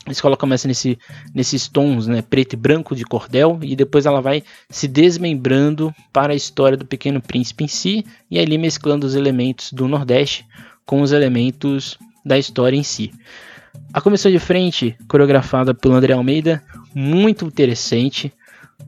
A 0.05 0.12
escola 0.12 0.38
começa 0.38 0.67
nesse, 0.67 0.98
nesses 1.33 1.67
tons, 1.67 2.07
né, 2.07 2.21
preto 2.21 2.53
e 2.53 2.55
branco 2.55 2.95
de 2.95 3.03
cordel, 3.03 3.60
e 3.62 3.75
depois 3.75 4.05
ela 4.05 4.21
vai 4.21 4.41
se 4.69 4.88
desmembrando 4.88 5.93
para 6.13 6.33
a 6.33 6.36
história 6.36 6.77
do 6.77 6.86
Pequeno 6.86 7.21
Príncipe 7.21 7.65
em 7.65 7.67
si, 7.67 8.05
e 8.29 8.39
ali 8.39 8.57
mesclando 8.57 9.05
os 9.05 9.15
elementos 9.15 9.71
do 9.74 9.88
Nordeste 9.88 10.45
com 10.86 11.01
os 11.01 11.12
elementos 11.12 11.98
da 12.25 12.38
história 12.38 12.77
em 12.77 12.83
si. 12.83 13.12
A 13.94 14.00
comissão 14.00 14.32
de 14.32 14.40
frente, 14.40 14.96
coreografada 15.08 15.74
pelo 15.74 15.96
André 15.96 16.13
Almeida, 16.13 16.63
muito 16.94 17.46
interessante, 17.46 18.34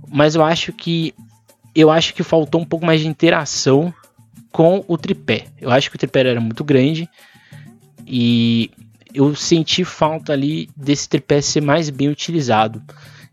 mas 0.08 0.36
eu 0.36 0.44
acho 0.44 0.72
que 0.72 1.14
eu 1.76 1.90
acho 1.90 2.14
que 2.14 2.24
faltou 2.24 2.62
um 2.62 2.66
pouco 2.66 2.86
mais 2.86 3.02
de 3.02 3.08
interação 3.08 3.94
com 4.52 4.86
o 4.88 4.98
tripé. 4.98 5.48
Eu 5.60 5.72
acho 5.72 5.90
que 5.90 5.96
o 5.96 6.00
tripé 6.00 6.20
era 6.20 6.40
muito 6.40 6.64
grande 6.64 7.10
e 8.06 8.70
eu 9.14 9.36
senti 9.36 9.84
falta 9.84 10.34
ali 10.34 10.70
desse 10.78 11.10
tripé 11.10 11.42
ser 11.42 11.62
mais 11.62 11.90
bem 11.90 12.10
utilizado. 12.10 12.82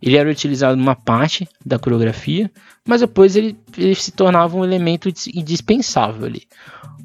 Ele 0.02 0.16
era 0.16 0.30
utilizado 0.30 0.76
numa 0.76 0.95
parte 0.95 1.49
da 1.64 1.78
coreografia, 1.78 2.50
mas 2.87 3.00
depois 3.00 3.37
ele, 3.37 3.57
ele 3.76 3.95
se 3.95 4.12
tornava 4.12 4.57
um 4.57 4.64
elemento 4.64 5.09
indispensável 5.35 6.26
ali. 6.26 6.42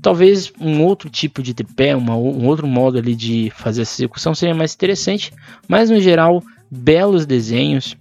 Talvez 0.01 0.53
um 0.59 0.83
outro 0.83 1.09
tipo 1.09 1.41
de 1.41 1.53
tripé, 1.53 1.95
uma, 1.95 2.15
um 2.15 2.45
outro 2.45 2.67
modo 2.67 2.97
ali 2.97 3.15
de 3.15 3.51
fazer 3.55 3.81
essa 3.81 4.01
execução 4.01 4.35
seria 4.35 4.55
mais 4.55 4.73
interessante, 4.73 5.33
mas 5.67 5.89
no 5.89 5.99
geral, 5.99 6.43
belos 6.69 7.25
desenhos 7.25 7.97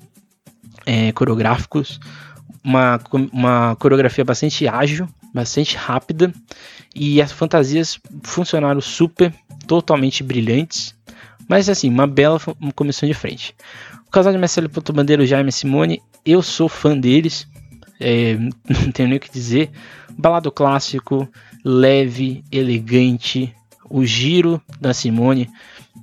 é, 0.86 1.12
coreográficos, 1.12 1.98
uma, 2.62 3.00
uma 3.32 3.76
coreografia 3.76 4.24
bastante 4.24 4.66
ágil, 4.68 5.08
bastante 5.32 5.76
rápida 5.76 6.32
e 6.94 7.20
as 7.20 7.32
fantasias 7.32 7.98
funcionaram 8.22 8.80
super, 8.80 9.34
totalmente 9.66 10.22
brilhantes. 10.22 10.94
Mas 11.48 11.68
assim, 11.68 11.90
uma 11.90 12.06
bela 12.06 12.40
comissão 12.74 13.06
de 13.06 13.14
frente. 13.14 13.54
Casal 14.14 14.32
de 14.32 14.38
Marcelo 14.38 14.70
Bandeira 14.94 15.24
e 15.24 15.26
Jaime 15.26 15.50
Simone, 15.50 16.00
eu 16.24 16.40
sou 16.40 16.68
fã 16.68 16.96
deles, 16.96 17.48
é, 17.98 18.36
não 18.38 18.92
tenho 18.92 19.08
nem 19.08 19.18
o 19.18 19.20
que 19.20 19.28
dizer. 19.28 19.72
Balado 20.16 20.52
clássico, 20.52 21.28
leve, 21.64 22.44
elegante, 22.52 23.52
o 23.90 24.04
giro 24.04 24.62
da 24.80 24.94
Simone 24.94 25.50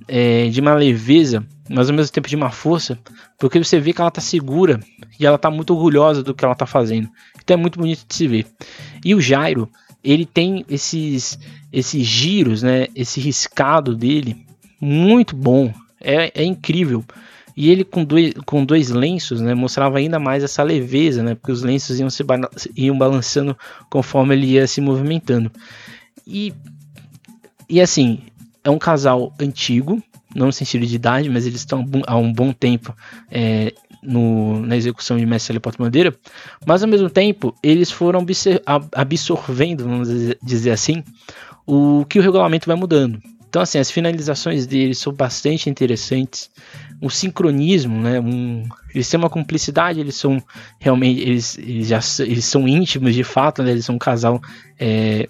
é, 0.06 0.46
de 0.50 0.60
uma 0.60 0.74
leveza, 0.74 1.42
mas 1.70 1.88
ao 1.88 1.96
mesmo 1.96 2.12
tempo 2.12 2.28
de 2.28 2.36
uma 2.36 2.50
força, 2.50 2.98
porque 3.38 3.58
você 3.58 3.80
vê 3.80 3.94
que 3.94 4.02
ela 4.02 4.10
tá 4.10 4.20
segura 4.20 4.78
e 5.18 5.24
ela 5.24 5.38
tá 5.38 5.50
muito 5.50 5.72
orgulhosa 5.72 6.22
do 6.22 6.34
que 6.34 6.44
ela 6.44 6.54
tá 6.54 6.66
fazendo. 6.66 7.08
Então 7.42 7.54
é 7.54 7.56
muito 7.56 7.78
bonito 7.78 8.04
de 8.06 8.14
se 8.14 8.28
ver. 8.28 8.46
E 9.02 9.14
o 9.14 9.22
Jairo, 9.22 9.70
ele 10.04 10.26
tem 10.26 10.66
esses 10.68 11.38
esses 11.72 12.06
giros, 12.06 12.62
né, 12.62 12.88
esse 12.94 13.18
riscado 13.22 13.96
dele 13.96 14.44
muito 14.78 15.34
bom. 15.34 15.72
É, 15.98 16.42
é 16.42 16.44
incrível. 16.44 17.02
E 17.56 17.70
ele 17.70 17.84
com 17.84 18.04
dois, 18.04 18.32
com 18.46 18.64
dois 18.64 18.90
lenços, 18.90 19.40
né, 19.40 19.54
mostrava 19.54 19.98
ainda 19.98 20.18
mais 20.18 20.42
essa 20.42 20.62
leveza, 20.62 21.22
né, 21.22 21.34
porque 21.34 21.52
os 21.52 21.62
lenços 21.62 22.00
iam 22.00 22.10
se 22.10 22.24
iam 22.76 22.96
balançando 22.96 23.56
conforme 23.90 24.34
ele 24.34 24.46
ia 24.46 24.66
se 24.66 24.80
movimentando. 24.80 25.50
E 26.26 26.52
e 27.68 27.80
assim, 27.80 28.20
é 28.62 28.70
um 28.70 28.78
casal 28.78 29.32
antigo, 29.40 30.02
não 30.34 30.46
no 30.46 30.52
sentido 30.52 30.86
de 30.86 30.94
idade, 30.94 31.28
mas 31.30 31.46
eles 31.46 31.60
estão 31.60 31.84
há 32.06 32.16
um 32.16 32.32
bom 32.32 32.52
tempo 32.52 32.94
é, 33.30 33.72
no, 34.02 34.60
na 34.66 34.76
execução 34.76 35.16
de 35.16 35.24
Mestre 35.24 35.58
Porta 35.60 35.82
Bandeira, 35.82 36.14
mas 36.66 36.82
ao 36.82 36.88
mesmo 36.88 37.08
tempo 37.08 37.54
eles 37.62 37.90
foram 37.90 38.24
absorvendo, 38.94 39.84
vamos 39.84 40.08
dizer 40.42 40.70
assim, 40.70 41.02
o 41.66 42.04
que 42.08 42.18
o 42.18 42.22
regulamento 42.22 42.66
vai 42.66 42.76
mudando. 42.76 43.20
Então, 43.48 43.60
assim, 43.60 43.78
as 43.78 43.90
finalizações 43.90 44.66
deles 44.66 44.96
são 44.96 45.12
bastante 45.12 45.68
interessantes. 45.68 46.50
O 47.02 47.10
sincronismo, 47.10 48.00
né? 48.00 48.20
Um, 48.20 48.62
eles 48.94 49.10
têm 49.10 49.18
uma 49.18 49.28
cumplicidade, 49.28 49.98
eles 49.98 50.14
são 50.14 50.40
realmente, 50.78 51.20
eles, 51.20 51.58
eles 51.58 51.88
já 51.88 51.98
eles 52.20 52.44
são 52.44 52.68
íntimos 52.68 53.12
de 53.12 53.24
fato, 53.24 53.62
né? 53.62 53.72
Eles 53.72 53.84
são 53.84 53.96
um 53.96 53.98
casal 53.98 54.40
é, 54.78 55.28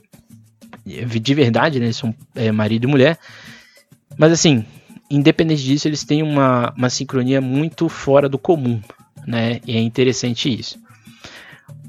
de 0.84 1.34
verdade, 1.34 1.78
né? 1.80 1.86
Eles 1.86 1.96
são 1.96 2.14
é, 2.34 2.52
marido 2.52 2.84
e 2.84 2.86
mulher. 2.86 3.18
Mas 4.18 4.32
assim, 4.32 4.66
independente 5.10 5.62
disso, 5.62 5.88
eles 5.88 6.04
têm 6.04 6.22
uma, 6.22 6.74
uma 6.76 6.90
sincronia 6.90 7.40
muito 7.40 7.88
fora 7.88 8.28
do 8.28 8.38
comum, 8.38 8.80
né? 9.26 9.58
E 9.66 9.74
é 9.74 9.80
interessante 9.80 10.54
isso. 10.54 10.78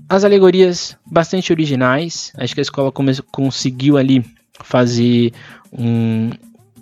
As 0.07 0.23
alegorias 0.23 0.95
bastante 1.05 1.51
originais, 1.51 2.31
acho 2.37 2.53
que 2.53 2.61
a 2.61 2.63
escola 2.63 2.91
conseguiu 3.31 3.97
ali 3.97 4.23
fazer 4.63 5.33
um, 5.71 6.29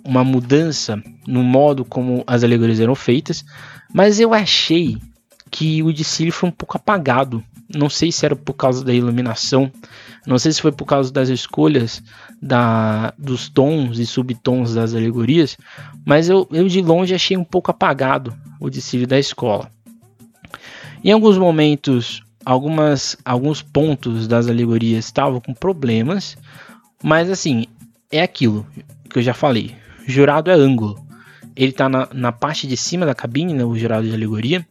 uma 0.04 0.24
mudança 0.24 1.02
no 1.26 1.42
modo 1.42 1.84
como 1.84 2.24
as 2.26 2.42
alegorias 2.42 2.80
eram 2.80 2.94
feitas, 2.94 3.44
mas 3.92 4.18
eu 4.18 4.34
achei 4.34 4.98
que 5.50 5.82
o 5.82 5.92
desfile 5.92 6.30
foi 6.30 6.48
um 6.48 6.52
pouco 6.52 6.76
apagado. 6.76 7.42
Não 7.74 7.88
sei 7.88 8.10
se 8.10 8.24
era 8.24 8.34
por 8.34 8.54
causa 8.54 8.84
da 8.84 8.92
iluminação, 8.92 9.70
não 10.26 10.38
sei 10.38 10.52
se 10.52 10.60
foi 10.60 10.72
por 10.72 10.84
causa 10.84 11.12
das 11.12 11.28
escolhas 11.28 12.02
da, 12.40 13.14
dos 13.18 13.48
tons 13.48 13.98
e 13.98 14.06
subtons 14.06 14.74
das 14.74 14.94
alegorias, 14.94 15.56
mas 16.04 16.28
eu, 16.28 16.46
eu 16.50 16.68
de 16.68 16.82
longe 16.82 17.14
achei 17.14 17.36
um 17.36 17.44
pouco 17.44 17.70
apagado 17.70 18.34
o 18.60 18.68
desfile 18.68 19.06
da 19.06 19.18
escola. 19.18 19.70
Em 21.04 21.12
alguns 21.12 21.38
momentos, 21.38 22.22
algumas, 22.44 23.16
alguns 23.24 23.62
pontos 23.62 24.28
das 24.28 24.48
alegorias 24.48 25.06
estavam 25.06 25.40
com 25.40 25.54
problemas, 25.54 26.36
mas 27.02 27.30
assim, 27.30 27.66
é 28.10 28.22
aquilo 28.22 28.66
que 29.08 29.18
eu 29.18 29.22
já 29.22 29.34
falei. 29.34 29.81
Jurado 30.06 30.50
é 30.50 30.54
ângulo. 30.54 30.98
Ele 31.54 31.70
está 31.70 31.88
na, 31.88 32.08
na 32.12 32.32
parte 32.32 32.66
de 32.66 32.76
cima 32.76 33.04
da 33.04 33.14
cabine, 33.14 33.52
né, 33.52 33.64
o 33.64 33.76
jurado 33.76 34.06
de 34.06 34.14
alegoria. 34.14 34.66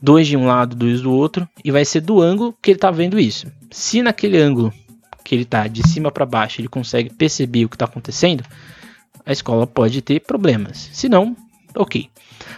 Dois 0.00 0.26
de 0.26 0.36
um 0.36 0.46
lado, 0.46 0.76
dois 0.76 1.00
do 1.00 1.12
outro. 1.12 1.48
E 1.64 1.70
vai 1.70 1.84
ser 1.84 2.00
do 2.00 2.20
ângulo 2.20 2.54
que 2.60 2.70
ele 2.70 2.76
está 2.76 2.90
vendo 2.90 3.18
isso. 3.18 3.46
Se 3.70 4.02
naquele 4.02 4.38
ângulo 4.38 4.72
que 5.24 5.34
ele 5.34 5.42
está 5.42 5.66
de 5.66 5.86
cima 5.86 6.12
para 6.12 6.24
baixo 6.24 6.60
ele 6.60 6.68
consegue 6.68 7.10
perceber 7.12 7.64
o 7.64 7.68
que 7.68 7.74
está 7.74 7.84
acontecendo, 7.84 8.44
a 9.24 9.32
escola 9.32 9.66
pode 9.66 10.00
ter 10.00 10.20
problemas. 10.20 10.88
Se 10.92 11.08
não, 11.08 11.36
ok. 11.74 12.08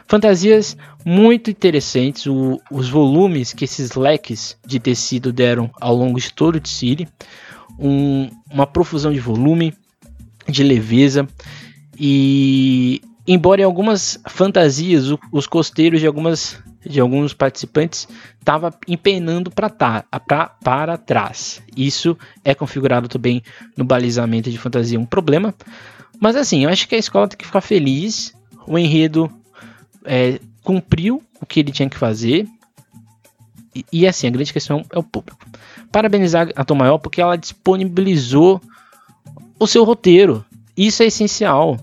Fantasias 0.07 0.77
muito 1.05 1.51
interessantes, 1.51 2.27
o, 2.27 2.61
os 2.71 2.91
volumes 2.91 3.55
que 3.55 3.65
esses 3.65 3.95
leques 3.95 4.59
de 4.67 4.79
tecido 4.79 5.33
deram 5.33 5.71
ao 5.81 5.95
longo 5.95 6.21
de 6.21 6.33
todo 6.33 6.57
o 6.57 6.61
desfile, 6.61 7.09
um, 7.79 8.29
uma 8.51 8.67
profusão 8.67 9.13
de 9.13 9.21
volume, 9.21 9.73
de 10.47 10.63
leveza 10.63 11.27
e 11.99 13.01
embora 13.27 13.61
em 13.61 13.65
algumas 13.65 14.19
fantasias 14.27 15.11
o, 15.11 15.19
os 15.33 15.47
costeiros 15.47 16.01
de 16.01 16.07
algumas 16.07 16.59
de 16.85 17.01
alguns 17.01 17.35
participantes 17.35 18.09
estava 18.39 18.73
empenando 18.87 19.51
para 19.51 19.69
tá, 19.69 20.05
para 20.63 20.97
trás. 20.97 21.61
Isso 21.77 22.17
é 22.45 22.55
configurado 22.55 23.09
também 23.09 23.43
no 23.77 23.85
balizamento 23.85 24.51
de 24.51 24.57
fantasia 24.57 24.99
um 24.99 25.05
problema. 25.05 25.55
Mas 26.21 26.37
assim, 26.37 26.65
eu 26.65 26.71
acho 26.71 26.89
que 26.89 26.95
a 26.95 26.99
escola 26.99 27.29
tem 27.29 27.37
que 27.37 27.47
ficar 27.47 27.61
feliz. 27.61 28.35
O 28.67 28.79
enredo 28.79 29.31
é, 30.05 30.41
cumpriu 30.63 31.23
o 31.41 31.47
que 31.47 31.61
ele 31.61 31.73
tinha 31.73 31.89
que 31.89 31.99
fazer. 31.99 32.47
E, 33.75 33.85
e, 33.93 34.07
assim, 34.07 34.27
a 34.27 34.31
grande 34.31 34.53
questão 34.53 34.85
é 34.91 34.99
o 34.99 35.03
público. 35.03 35.39
Parabenizar 35.93 36.51
a 36.57 36.65
Tom 36.65 36.75
Maior 36.75 36.99
porque 36.99 37.21
ela 37.21 37.37
disponibilizou 37.37 38.61
o 39.59 39.67
seu 39.67 39.85
roteiro. 39.85 40.45
Isso 40.77 41.03
é 41.03 41.07
essencial. 41.07 41.79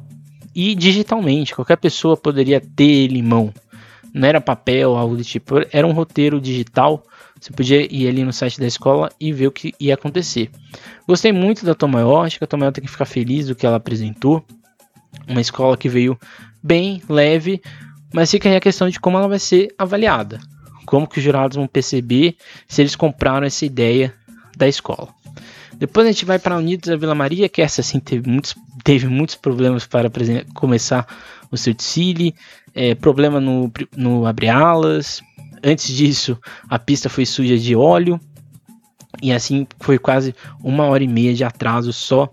E 0.55 0.73
digitalmente, 0.73 1.53
qualquer 1.53 1.75
pessoa 1.75 2.15
poderia 2.15 2.61
ter 2.61 2.89
ele 2.89 3.19
em 3.19 3.23
mão. 3.23 3.53
Não 4.13 4.25
era 4.25 4.39
papel, 4.39 4.95
algo 4.95 5.17
do 5.17 5.23
tipo. 5.23 5.55
Era 5.69 5.85
um 5.85 5.91
roteiro 5.91 6.39
digital. 6.39 7.03
Você 7.37 7.51
podia 7.51 7.93
ir 7.93 8.07
ali 8.07 8.23
no 8.23 8.31
site 8.31 8.57
da 8.57 8.65
escola 8.65 9.11
e 9.19 9.33
ver 9.33 9.47
o 9.47 9.51
que 9.51 9.73
ia 9.77 9.95
acontecer. 9.95 10.49
Gostei 11.05 11.33
muito 11.33 11.65
da 11.65 11.75
Tom 11.75 11.89
Maior. 11.89 12.25
Acho 12.25 12.37
que 12.37 12.45
a 12.45 12.47
Tom 12.47 12.57
Maior 12.57 12.71
tem 12.71 12.85
que 12.85 12.89
ficar 12.89 13.03
feliz 13.03 13.47
do 13.47 13.55
que 13.55 13.65
ela 13.65 13.75
apresentou. 13.75 14.41
Uma 15.27 15.41
escola 15.41 15.75
que 15.75 15.89
veio 15.89 16.17
bem, 16.63 17.01
leve, 17.09 17.61
mas 18.13 18.31
fica 18.31 18.47
aí 18.47 18.55
a 18.55 18.61
questão 18.61 18.89
de 18.89 18.99
como 18.99 19.17
ela 19.17 19.27
vai 19.27 19.39
ser 19.39 19.73
avaliada. 19.77 20.39
Como 20.85 21.07
que 21.07 21.17
os 21.17 21.23
jurados 21.23 21.57
vão 21.57 21.67
perceber 21.67 22.37
se 22.67 22.81
eles 22.81 22.95
compraram 22.95 23.45
essa 23.45 23.65
ideia 23.65 24.13
da 24.55 24.67
escola. 24.67 25.14
Depois 25.77 26.07
a 26.07 26.11
gente 26.11 26.25
vai 26.25 26.39
para 26.39 26.57
Unidos 26.57 26.89
da 26.89 26.95
Vila 26.95 27.15
Maria, 27.15 27.49
que 27.49 27.61
essa 27.61 27.83
sim 27.83 27.99
teve 27.99 28.29
muitos, 28.29 28.55
teve 28.83 29.07
muitos 29.07 29.35
problemas 29.35 29.85
para 29.85 30.09
começar 30.53 31.07
o 31.51 31.57
seu 31.57 31.73
desfile, 31.73 32.33
é, 32.73 32.95
problema 32.95 33.39
no, 33.39 33.71
no 33.95 34.25
abre-alas, 34.25 35.21
antes 35.63 35.87
disso, 35.87 36.37
a 36.69 36.77
pista 36.77 37.09
foi 37.09 37.25
suja 37.25 37.57
de 37.57 37.75
óleo. 37.75 38.19
E 39.21 39.31
assim 39.31 39.65
foi 39.79 39.97
quase 39.97 40.35
uma 40.61 40.83
hora 40.85 41.03
e 41.03 41.07
meia 41.07 41.33
de 41.33 41.43
atraso 41.43 41.93
só. 41.93 42.29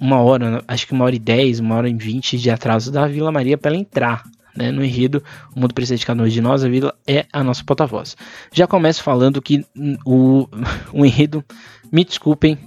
Uma 0.00 0.20
hora, 0.20 0.64
acho 0.66 0.86
que 0.86 0.92
uma 0.94 1.04
hora 1.04 1.14
e 1.14 1.18
dez, 1.18 1.60
uma 1.60 1.74
hora 1.74 1.88
e 1.88 1.94
vinte 1.94 2.38
de 2.38 2.50
atraso 2.50 2.90
da 2.90 3.06
Vila 3.06 3.30
Maria 3.30 3.58
para 3.58 3.70
ela 3.70 3.80
entrar 3.80 4.24
né, 4.56 4.70
no 4.70 4.84
enredo, 4.84 5.22
o 5.54 5.60
mundo 5.60 5.74
precisa 5.74 5.96
de 5.96 6.06
cada 6.06 6.22
um 6.22 6.28
de 6.28 6.40
nós, 6.40 6.64
a 6.64 6.68
vila 6.68 6.94
é 7.06 7.26
a 7.32 7.42
nossa 7.44 7.62
porta-voz. 7.64 8.16
Já 8.52 8.66
começo 8.66 9.02
falando 9.02 9.40
que 9.40 9.64
o, 10.04 10.48
o 10.92 11.04
enredo, 11.04 11.44
me 11.90 12.04
desculpem, 12.04 12.58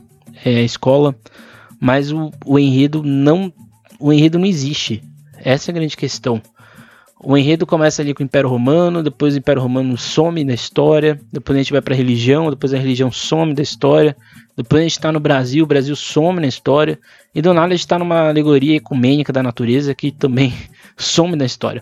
é 0.43 0.61
escola, 0.61 1.15
mas 1.79 2.11
o, 2.11 2.31
o 2.45 2.57
enredo 2.57 3.03
não 3.03 3.51
o 3.99 4.11
enredo 4.11 4.37
não 4.37 4.45
existe. 4.45 5.01
Essa 5.37 5.69
é 5.69 5.71
a 5.71 5.75
grande 5.75 5.95
questão. 5.95 6.41
O 7.25 7.37
enredo 7.37 7.65
começa 7.65 8.01
ali 8.01 8.13
com 8.13 8.21
o 8.21 8.25
Império 8.25 8.49
Romano, 8.49 9.01
depois 9.01 9.33
o 9.33 9.37
Império 9.37 9.61
Romano 9.61 9.97
some 9.97 10.43
da 10.43 10.53
história, 10.53 11.21
depois 11.31 11.55
a 11.55 11.61
gente 11.61 11.71
vai 11.71 11.81
para 11.81 11.93
a 11.93 11.97
religião, 11.97 12.49
depois 12.49 12.73
a 12.73 12.77
religião 12.77 13.09
some 13.09 13.53
da 13.53 13.63
história, 13.63 14.13
depois 14.57 14.81
a 14.81 14.83
gente 14.83 14.91
está 14.91 15.09
no 15.09 15.21
Brasil, 15.21 15.63
o 15.63 15.67
Brasil 15.67 15.95
some 15.95 16.41
na 16.41 16.47
história, 16.47 16.99
e 17.33 17.41
do 17.41 17.53
nada 17.53 17.67
a 17.67 17.69
gente 17.69 17.79
está 17.79 17.97
numa 17.97 18.27
alegoria 18.27 18.75
ecumênica 18.75 19.31
da 19.31 19.41
natureza 19.41 19.95
que 19.95 20.11
também 20.11 20.53
some 20.97 21.37
da 21.37 21.45
história. 21.45 21.81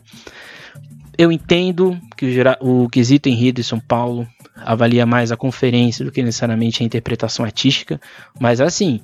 Eu 1.18 1.32
entendo 1.32 2.00
que 2.16 2.40
o, 2.60 2.84
o 2.84 2.90
quesito 2.90 3.28
enredo 3.28 3.62
em 3.62 3.64
São 3.64 3.80
Paulo 3.80 4.28
avalia 4.56 5.06
mais 5.06 5.32
a 5.32 5.38
conferência 5.38 6.06
do 6.06 6.12
que 6.12 6.24
necessariamente 6.24 6.84
a 6.84 6.86
interpretação 6.86 7.46
artística, 7.46 8.00
mas 8.40 8.62
assim, 8.62 9.02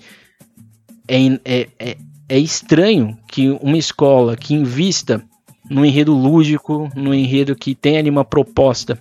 é, 1.07 1.39
é, 1.45 1.67
é, 1.79 1.97
é 2.29 2.39
estranho 2.39 3.17
que 3.27 3.49
uma 3.61 3.77
escola 3.77 4.35
que 4.35 4.53
invista 4.53 5.23
num 5.69 5.85
enredo 5.85 6.13
lúdico, 6.13 6.89
num 6.95 7.13
enredo 7.13 7.55
que 7.55 7.75
tem 7.75 7.97
ali 7.97 8.09
uma 8.09 8.25
proposta 8.25 8.99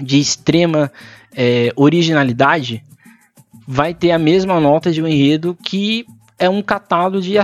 de 0.00 0.18
extrema 0.18 0.92
é, 1.34 1.72
originalidade, 1.76 2.82
vai 3.66 3.92
ter 3.92 4.12
a 4.12 4.18
mesma 4.18 4.60
nota 4.60 4.90
de 4.90 5.02
um 5.02 5.06
enredo 5.06 5.56
que 5.62 6.06
é 6.38 6.48
um 6.48 6.62
catálogo 6.62 7.20
de 7.20 7.36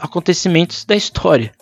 acontecimentos 0.00 0.84
da 0.84 0.94
história. 0.94 1.52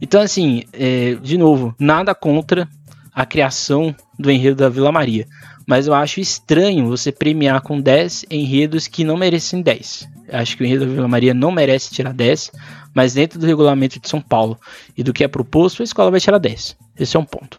Então, 0.00 0.22
assim, 0.22 0.64
é, 0.72 1.14
de 1.16 1.36
novo, 1.36 1.74
nada 1.78 2.14
contra 2.14 2.68
a 3.14 3.26
criação 3.26 3.94
do 4.18 4.30
enredo 4.30 4.56
da 4.56 4.68
Vila 4.68 4.90
Maria. 4.90 5.26
Mas 5.70 5.86
eu 5.86 5.94
acho 5.94 6.18
estranho 6.18 6.88
você 6.88 7.12
premiar 7.12 7.60
com 7.60 7.80
10 7.80 8.24
enredos 8.28 8.88
que 8.88 9.04
não 9.04 9.16
merecem 9.16 9.62
10. 9.62 10.08
Eu 10.26 10.38
acho 10.40 10.56
que 10.56 10.64
o 10.64 10.66
enredo 10.66 10.84
da 10.84 10.92
Vila 10.92 11.06
Maria 11.06 11.32
não 11.32 11.52
merece 11.52 11.94
tirar 11.94 12.12
10, 12.12 12.50
mas 12.92 13.14
dentro 13.14 13.38
do 13.38 13.46
regulamento 13.46 14.00
de 14.00 14.08
São 14.08 14.20
Paulo 14.20 14.58
e 14.98 15.04
do 15.04 15.12
que 15.12 15.22
é 15.22 15.28
proposto, 15.28 15.80
a 15.80 15.84
escola 15.84 16.10
vai 16.10 16.18
tirar 16.18 16.38
10. 16.38 16.76
Esse 16.98 17.16
é 17.16 17.20
um 17.20 17.24
ponto. 17.24 17.56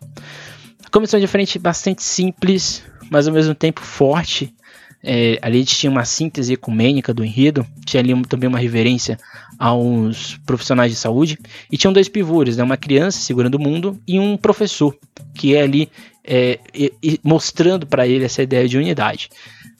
A 0.83 0.89
comissão 0.89 1.21
de 1.21 1.25
frente 1.25 1.57
bastante 1.57 2.03
simples, 2.03 2.83
mas 3.09 3.29
ao 3.29 3.33
mesmo 3.33 3.55
tempo 3.55 3.79
forte. 3.79 4.53
É, 5.01 5.39
ali 5.41 5.55
a 5.55 5.59
gente 5.61 5.77
tinha 5.77 5.89
uma 5.89 6.03
síntese 6.03 6.53
ecumênica 6.53 7.13
do 7.13 7.23
enredo, 7.23 7.65
tinha 7.85 8.03
ali 8.03 8.13
também 8.25 8.49
uma 8.49 8.59
reverência 8.59 9.17
aos 9.57 10.37
profissionais 10.45 10.91
de 10.91 10.97
saúde, 10.97 11.39
e 11.71 11.77
tinham 11.77 11.93
dois 11.93 12.09
pivôs, 12.09 12.57
né, 12.57 12.63
uma 12.63 12.77
criança 12.77 13.19
segurando 13.19 13.55
o 13.55 13.59
mundo 13.59 13.97
e 14.05 14.19
um 14.19 14.35
professor, 14.35 14.95
que 15.33 15.55
é 15.55 15.61
ali 15.61 15.89
é, 16.23 16.59
e, 16.73 16.93
e 17.01 17.19
mostrando 17.23 17.85
para 17.85 18.07
ele 18.07 18.25
essa 18.25 18.43
ideia 18.43 18.67
de 18.67 18.77
unidade 18.77 19.29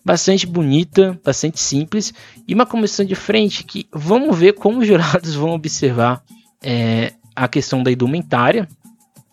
bastante 0.04 0.48
bonita, 0.48 1.20
bastante 1.24 1.60
simples 1.60 2.14
e 2.48 2.54
uma 2.54 2.66
comissão 2.66 3.06
de 3.06 3.16
frente 3.16 3.64
que 3.64 3.88
vamos 3.94 4.38
ver 4.38 4.54
como 4.54 4.80
os 4.80 4.88
jurados 4.88 5.34
vão 5.36 5.52
observar 5.52 6.24
é, 6.64 7.14
a 7.36 7.48
questão 7.48 7.82
da 7.84 7.92
indumentária, 7.92 8.68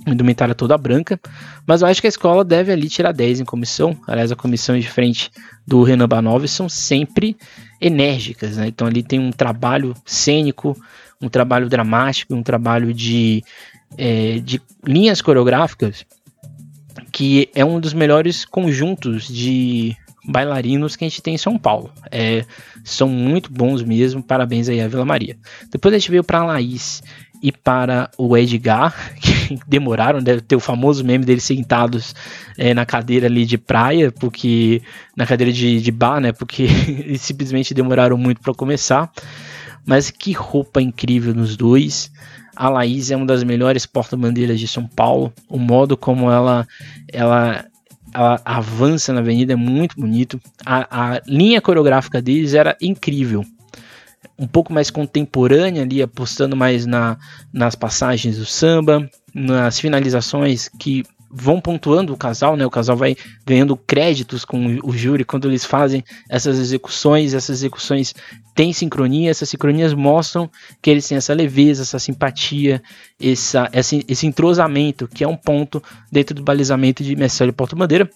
indumentária 0.06 0.54
toda 0.54 0.78
branca, 0.78 1.18
mas 1.66 1.82
eu 1.82 1.88
acho 1.88 2.00
que 2.00 2.06
a 2.06 2.08
escola 2.08 2.44
deve 2.44 2.72
ali 2.72 2.88
tirar 2.88 3.12
10 3.12 3.40
em 3.40 3.44
comissão. 3.44 3.96
Aliás, 4.06 4.30
a 4.30 4.36
comissão 4.36 4.78
de 4.78 4.88
frente 4.88 5.30
do 5.66 5.82
Renan 5.82 6.08
Banov 6.08 6.46
são 6.46 6.68
sempre 6.68 7.36
enérgicas, 7.80 8.56
né? 8.56 8.68
Então 8.68 8.86
ali 8.86 9.02
tem 9.02 9.18
um 9.18 9.30
trabalho 9.30 9.94
cênico, 10.06 10.76
um 11.20 11.28
trabalho 11.28 11.68
dramático, 11.68 12.34
um 12.34 12.42
trabalho 12.42 12.94
de, 12.94 13.42
é, 13.96 14.38
de 14.38 14.62
linhas 14.86 15.20
coreográficas 15.20 16.06
que 17.18 17.50
é 17.52 17.64
um 17.64 17.80
dos 17.80 17.92
melhores 17.92 18.44
conjuntos 18.44 19.26
de 19.26 19.96
bailarinos 20.24 20.94
que 20.94 21.04
a 21.04 21.08
gente 21.08 21.20
tem 21.20 21.34
em 21.34 21.38
São 21.38 21.58
Paulo. 21.58 21.90
É, 22.12 22.44
são 22.84 23.08
muito 23.08 23.52
bons 23.52 23.82
mesmo, 23.82 24.22
parabéns 24.22 24.68
aí 24.68 24.80
à 24.80 24.86
Vila 24.86 25.04
Maria. 25.04 25.36
Depois 25.68 25.92
a 25.92 25.98
gente 25.98 26.12
veio 26.12 26.22
para 26.22 26.38
a 26.38 26.44
Laís 26.44 27.02
e 27.42 27.50
para 27.50 28.08
o 28.16 28.36
Edgar, 28.36 28.94
que 29.20 29.58
demoraram, 29.66 30.22
deve 30.22 30.42
ter 30.42 30.54
o 30.54 30.60
famoso 30.60 31.04
meme 31.04 31.24
deles 31.24 31.42
sentados 31.42 32.14
é, 32.56 32.72
na 32.72 32.86
cadeira 32.86 33.26
ali 33.26 33.44
de 33.44 33.58
praia, 33.58 34.12
porque 34.12 34.80
na 35.16 35.26
cadeira 35.26 35.52
de, 35.52 35.80
de 35.82 35.90
bar, 35.90 36.20
né? 36.20 36.30
Porque 36.30 36.68
eles 36.86 37.22
simplesmente 37.22 37.74
demoraram 37.74 38.16
muito 38.16 38.40
para 38.40 38.54
começar. 38.54 39.10
Mas 39.84 40.08
que 40.08 40.30
roupa 40.30 40.80
incrível 40.80 41.34
nos 41.34 41.56
dois. 41.56 42.12
A 42.58 42.68
Laís 42.68 43.08
é 43.12 43.16
uma 43.16 43.24
das 43.24 43.44
melhores 43.44 43.86
porta-bandeiras 43.86 44.58
de 44.58 44.66
São 44.66 44.84
Paulo. 44.84 45.32
O 45.48 45.60
modo 45.60 45.96
como 45.96 46.28
ela, 46.28 46.66
ela 47.12 47.64
ela 48.12 48.40
avança 48.44 49.12
na 49.12 49.20
avenida, 49.20 49.52
é 49.52 49.56
muito 49.56 49.94
bonito. 49.94 50.40
A, 50.66 51.14
a 51.14 51.22
linha 51.24 51.60
coreográfica 51.60 52.20
deles 52.20 52.54
era 52.54 52.76
incrível. 52.82 53.44
Um 54.36 54.46
pouco 54.46 54.72
mais 54.72 54.90
contemporânea 54.90 55.84
ali, 55.84 56.02
apostando 56.02 56.56
mais 56.56 56.84
na, 56.84 57.16
nas 57.52 57.76
passagens 57.76 58.38
do 58.38 58.44
samba, 58.44 59.08
nas 59.32 59.78
finalizações 59.78 60.68
que 60.80 61.04
vão 61.30 61.60
pontuando 61.60 62.12
o 62.12 62.16
casal, 62.16 62.56
né? 62.56 62.64
O 62.64 62.70
casal 62.70 62.96
vai 62.96 63.16
ganhando 63.46 63.76
créditos 63.76 64.44
com 64.44 64.78
o 64.82 64.96
júri 64.96 65.24
quando 65.24 65.48
eles 65.48 65.64
fazem 65.64 66.02
essas 66.28 66.58
execuções. 66.58 67.34
Essas 67.34 67.58
execuções 67.58 68.14
têm 68.54 68.72
sincronia, 68.72 69.30
essas 69.30 69.48
sincronias 69.48 69.92
mostram 69.92 70.50
que 70.80 70.90
eles 70.90 71.06
têm 71.06 71.18
essa 71.18 71.34
leveza, 71.34 71.82
essa 71.82 71.98
simpatia, 71.98 72.82
essa, 73.20 73.68
esse, 73.72 74.04
esse 74.08 74.26
entrosamento, 74.26 75.06
que 75.06 75.22
é 75.22 75.28
um 75.28 75.36
ponto 75.36 75.82
dentro 76.10 76.34
do 76.34 76.42
balizamento 76.42 77.02
de 77.04 77.14
Marcelo 77.14 77.52
Porto 77.52 77.76
Bandeira. 77.76 78.08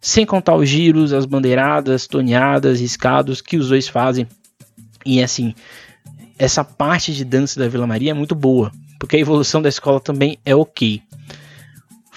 Sem 0.00 0.24
contar 0.24 0.54
os 0.54 0.68
giros, 0.68 1.12
as 1.12 1.26
bandeiradas, 1.26 2.06
toneadas, 2.06 2.80
riscados 2.80 3.40
que 3.40 3.56
os 3.56 3.68
dois 3.68 3.88
fazem. 3.88 4.26
E 5.04 5.22
assim, 5.22 5.54
essa 6.38 6.64
parte 6.64 7.12
de 7.12 7.24
dança 7.24 7.58
da 7.58 7.68
Vila 7.68 7.86
Maria 7.86 8.10
é 8.10 8.14
muito 8.14 8.34
boa, 8.34 8.70
porque 8.98 9.16
a 9.16 9.20
evolução 9.20 9.60
da 9.60 9.68
escola 9.68 10.00
também 10.00 10.38
é 10.44 10.54
ok. 10.54 11.02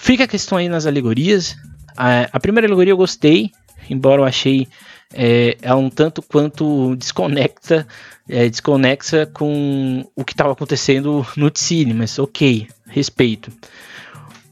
Fica 0.02 0.24
a 0.24 0.26
questão 0.26 0.56
aí 0.56 0.66
nas 0.66 0.86
alegorias. 0.86 1.58
A, 1.94 2.22
a 2.32 2.40
primeira 2.40 2.66
alegoria 2.66 2.94
eu 2.94 2.96
gostei, 2.96 3.52
embora 3.88 4.22
eu 4.22 4.24
achei 4.24 4.66
é, 5.12 5.54
um 5.74 5.90
tanto 5.90 6.22
quanto 6.22 6.96
desconecta, 6.96 7.86
é, 8.26 8.48
desconexa 8.48 9.26
com 9.26 10.02
o 10.16 10.24
que 10.24 10.32
estava 10.32 10.52
acontecendo 10.52 11.24
no 11.36 11.50
Ticine, 11.50 11.92
mas 11.92 12.18
ok, 12.18 12.66
respeito. 12.86 13.52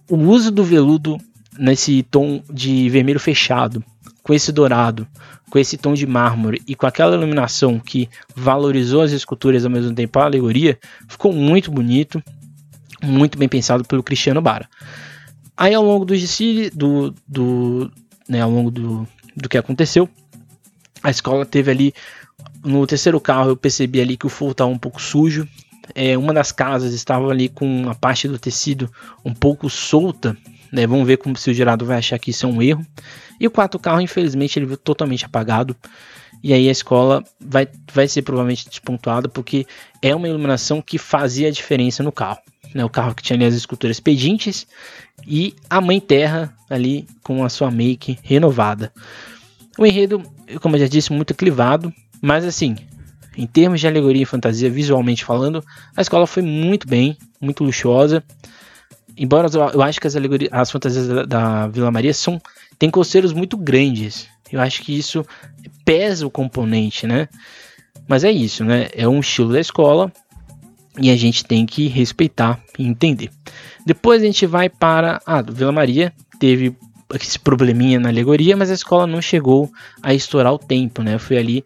O 0.08 0.18
uso 0.18 0.50
do 0.50 0.62
veludo 0.62 1.16
nesse 1.58 2.02
tom 2.02 2.42
de 2.52 2.90
vermelho 2.90 3.18
fechado, 3.18 3.82
com 4.22 4.34
esse 4.34 4.52
dourado, 4.52 5.08
com 5.50 5.58
esse 5.58 5.78
tom 5.78 5.94
de 5.94 6.06
mármore 6.06 6.62
e 6.68 6.74
com 6.74 6.87
aquela 6.87 7.16
iluminação 7.16 7.80
que 7.80 8.06
valorizou 8.37 9.00
as 9.00 9.12
esculturas 9.12 9.64
ao 9.64 9.70
mesmo 9.70 9.94
tempo 9.94 10.18
a 10.18 10.24
alegoria, 10.24 10.78
ficou 11.08 11.32
muito 11.32 11.70
bonito, 11.70 12.22
muito 13.02 13.38
bem 13.38 13.48
pensado 13.48 13.82
pelo 13.82 14.02
Cristiano 14.02 14.42
Bara. 14.42 14.68
Aí 15.59 15.75
ao 15.75 15.85
longo 15.85 16.05
do 16.05 16.16
desfile, 16.16 16.71
do, 16.71 17.12
do, 17.27 17.90
né, 18.29 18.40
ao 18.40 18.49
longo 18.49 18.71
do, 18.71 19.09
do 19.35 19.49
que 19.49 19.59
aconteceu, 19.59 20.09
a 21.03 21.11
escola 21.11 21.44
teve 21.44 21.68
ali, 21.68 21.92
no 22.64 22.87
terceiro 22.87 23.21
carro 23.21 23.51
eu 23.51 23.57
percebi 23.57 24.01
ali 24.01 24.16
que 24.16 24.25
o 24.25 24.29
forro 24.29 24.53
estava 24.53 24.71
um 24.71 24.79
pouco 24.79 25.03
sujo, 25.03 25.49
é, 25.97 26.16
uma 26.16 26.33
das 26.33 26.53
casas 26.53 26.94
estava 26.94 27.29
ali 27.29 27.49
com 27.49 27.90
a 27.90 27.94
parte 27.97 28.29
do 28.29 28.38
tecido 28.38 28.88
um 29.25 29.35
pouco 29.35 29.68
solta, 29.68 30.37
né, 30.73 30.87
vamos 30.87 31.05
ver 31.05 31.16
como 31.16 31.37
se 31.37 31.51
o 31.51 31.55
gerado 31.55 31.85
vai 31.85 31.99
achar 31.99 32.21
que 32.21 32.31
isso 32.31 32.47
é 32.47 32.49
um 32.49 32.62
erro, 32.62 32.87
e 33.40 33.44
o 33.44 33.51
quarto 33.51 33.81
carro 33.81 34.01
infelizmente 34.01 34.61
ele 34.61 34.66
veio 34.66 34.79
totalmente 34.79 35.25
apagado, 35.25 35.75
e 36.40 36.55
aí 36.55 36.68
a 36.68 36.73
escola 36.73 37.25
vai, 37.40 37.66
vai 37.92 38.07
ser 38.07 38.23
provavelmente 38.23 38.68
despontuada 38.68 39.29
porque 39.29 39.66
é 40.01 40.14
uma 40.14 40.29
iluminação 40.29 40.81
que 40.81 40.99
fazia 40.99 41.49
a 41.49 41.51
diferença 41.51 42.01
no 42.01 42.12
carro. 42.12 42.38
Né, 42.74 42.85
o 42.85 42.90
carro 42.90 43.14
que 43.14 43.22
tinha 43.22 43.37
ali 43.37 43.44
as 43.44 43.54
esculturas 43.54 43.98
pedintes 43.98 44.66
e 45.26 45.54
a 45.70 45.81
Mãe 45.81 45.98
Terra 46.00 46.54
ali 46.68 47.07
com 47.22 47.44
a 47.44 47.48
sua 47.48 47.70
make 47.70 48.18
renovada. 48.22 48.92
O 49.78 49.87
enredo, 49.87 50.22
como 50.61 50.76
eu 50.76 50.81
já 50.81 50.88
disse, 50.88 51.12
muito 51.12 51.35
clivado, 51.35 51.92
mas 52.20 52.44
assim, 52.44 52.76
em 53.37 53.46
termos 53.46 53.81
de 53.81 53.87
alegoria 53.87 54.22
e 54.22 54.26
fantasia, 54.26 54.68
visualmente 54.68 55.24
falando, 55.24 55.64
a 55.96 56.02
escola 56.02 56.26
foi 56.26 56.42
muito 56.42 56.88
bem, 56.88 57.16
muito 57.40 57.62
luxuosa. 57.62 58.22
Embora 59.16 59.48
eu 59.72 59.83
acho 59.83 60.00
que 60.00 60.07
as, 60.07 60.16
alegorias, 60.16 60.50
as 60.52 60.70
fantasias 60.70 61.09
da, 61.09 61.24
da 61.24 61.68
Vila 61.68 61.90
Maria 61.90 62.12
são 62.12 62.40
tem 62.78 62.90
coceiros 62.90 63.33
muito 63.33 63.57
grandes. 63.57 64.28
Eu 64.52 64.61
acho 64.61 64.83
que 64.83 64.96
isso 64.96 65.24
pesa 65.85 66.26
o 66.26 66.31
componente, 66.31 67.07
né? 67.07 67.28
Mas 68.07 68.24
é 68.24 68.31
isso, 68.31 68.64
né? 68.64 68.88
É 68.92 69.07
um 69.07 69.20
estilo 69.20 69.52
da 69.52 69.61
escola 69.61 70.12
e 70.98 71.11
a 71.11 71.16
gente 71.16 71.44
tem 71.44 71.64
que 71.64 71.87
respeitar 71.88 72.61
e 72.78 72.87
entender. 72.87 73.30
Depois 73.87 74.22
a 74.22 74.26
gente 74.26 74.46
vai 74.46 74.68
para 74.68 75.20
a 75.24 75.38
ah, 75.38 75.42
Vila 75.42 75.72
Maria, 75.72 76.12
teve 76.38 76.76
esse 77.14 77.38
probleminha 77.38 77.98
na 77.98 78.08
alegoria, 78.08 78.56
mas 78.56 78.70
a 78.70 78.74
escola 78.74 79.06
não 79.06 79.22
chegou 79.22 79.70
a 80.02 80.12
estourar 80.12 80.52
o 80.52 80.58
tempo, 80.58 81.02
né? 81.02 81.18
Foi 81.18 81.38
ali 81.38 81.64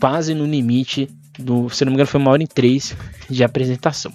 quase 0.00 0.34
no 0.34 0.46
limite 0.46 1.08
do, 1.38 1.68
se 1.70 1.84
não 1.84 1.90
me 1.90 1.94
engano, 1.94 2.08
foi 2.08 2.20
uma 2.20 2.30
hora 2.30 2.42
em 2.42 2.46
três 2.46 2.96
de 3.30 3.44
apresentação. 3.44 4.10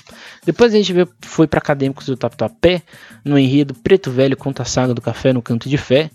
Depois 0.45 0.73
a 0.73 0.77
gente 0.77 0.93
foi 1.21 1.47
para 1.47 1.59
Acadêmicos 1.59 2.05
do 2.05 2.17
Tatuapé, 2.17 2.81
no 3.23 3.39
enredo 3.39 3.73
Preto 3.73 4.11
Velho 4.11 4.35
conta 4.35 4.63
a 4.63 4.65
saga 4.65 4.93
do 4.93 5.01
café 5.01 5.31
no 5.31 5.41
canto 5.41 5.69
de 5.69 5.77
fé. 5.77 6.11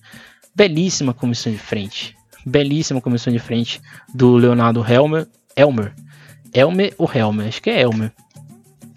Belíssima 0.54 1.14
comissão 1.14 1.52
de 1.52 1.58
frente. 1.58 2.16
Belíssima 2.44 3.00
comissão 3.00 3.32
de 3.32 3.38
frente 3.38 3.80
do 4.12 4.36
Leonardo 4.36 4.84
Helmer. 4.86 5.26
Elmer. 5.56 5.94
Elmer 6.52 6.94
ou 6.98 7.10
Helmer? 7.12 7.48
Acho 7.48 7.62
que 7.62 7.70
é 7.70 7.82
Elmer. 7.82 8.12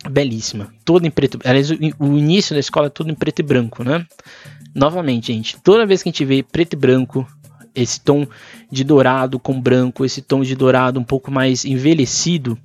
Belíssima. 0.09 0.73
Toda 0.83 1.05
em 1.05 1.11
preto. 1.11 1.39
Aliás, 1.43 1.69
o, 1.69 1.75
o 1.99 2.17
início 2.17 2.55
da 2.55 2.59
escola 2.59 2.87
é 2.87 2.89
tudo 2.89 3.11
em 3.11 3.15
preto 3.15 3.39
e 3.39 3.43
branco, 3.43 3.83
né? 3.83 4.05
Novamente, 4.73 5.33
gente. 5.33 5.57
Toda 5.61 5.85
vez 5.85 6.01
que 6.01 6.09
a 6.09 6.11
gente 6.11 6.25
vê 6.25 6.43
preto 6.43 6.73
e 6.73 6.75
branco 6.75 7.27
esse 7.73 8.01
tom 8.01 8.27
de 8.69 8.83
dourado 8.83 9.39
com 9.39 9.59
branco, 9.59 10.03
esse 10.03 10.21
tom 10.21 10.41
de 10.41 10.55
dourado 10.55 10.99
um 10.99 11.03
pouco 11.03 11.31
mais 11.31 11.63
envelhecido, 11.65 12.57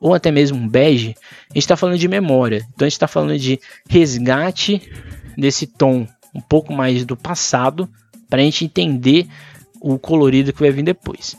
ou 0.00 0.14
até 0.14 0.30
mesmo 0.30 0.58
um 0.58 0.68
bege, 0.68 1.14
a 1.50 1.54
gente 1.54 1.62
está 1.62 1.76
falando 1.76 1.98
de 1.98 2.08
memória. 2.08 2.66
Então 2.74 2.86
a 2.86 2.88
gente 2.88 2.92
está 2.92 3.08
falando 3.08 3.38
de 3.38 3.58
resgate 3.88 4.82
desse 5.36 5.66
tom 5.66 6.06
um 6.34 6.40
pouco 6.40 6.72
mais 6.72 7.04
do 7.04 7.16
passado, 7.16 7.88
para 8.28 8.40
a 8.40 8.44
gente 8.44 8.64
entender 8.64 9.28
o 9.80 9.98
colorido 9.98 10.52
que 10.52 10.60
vai 10.60 10.70
vir 10.70 10.82
depois. 10.82 11.36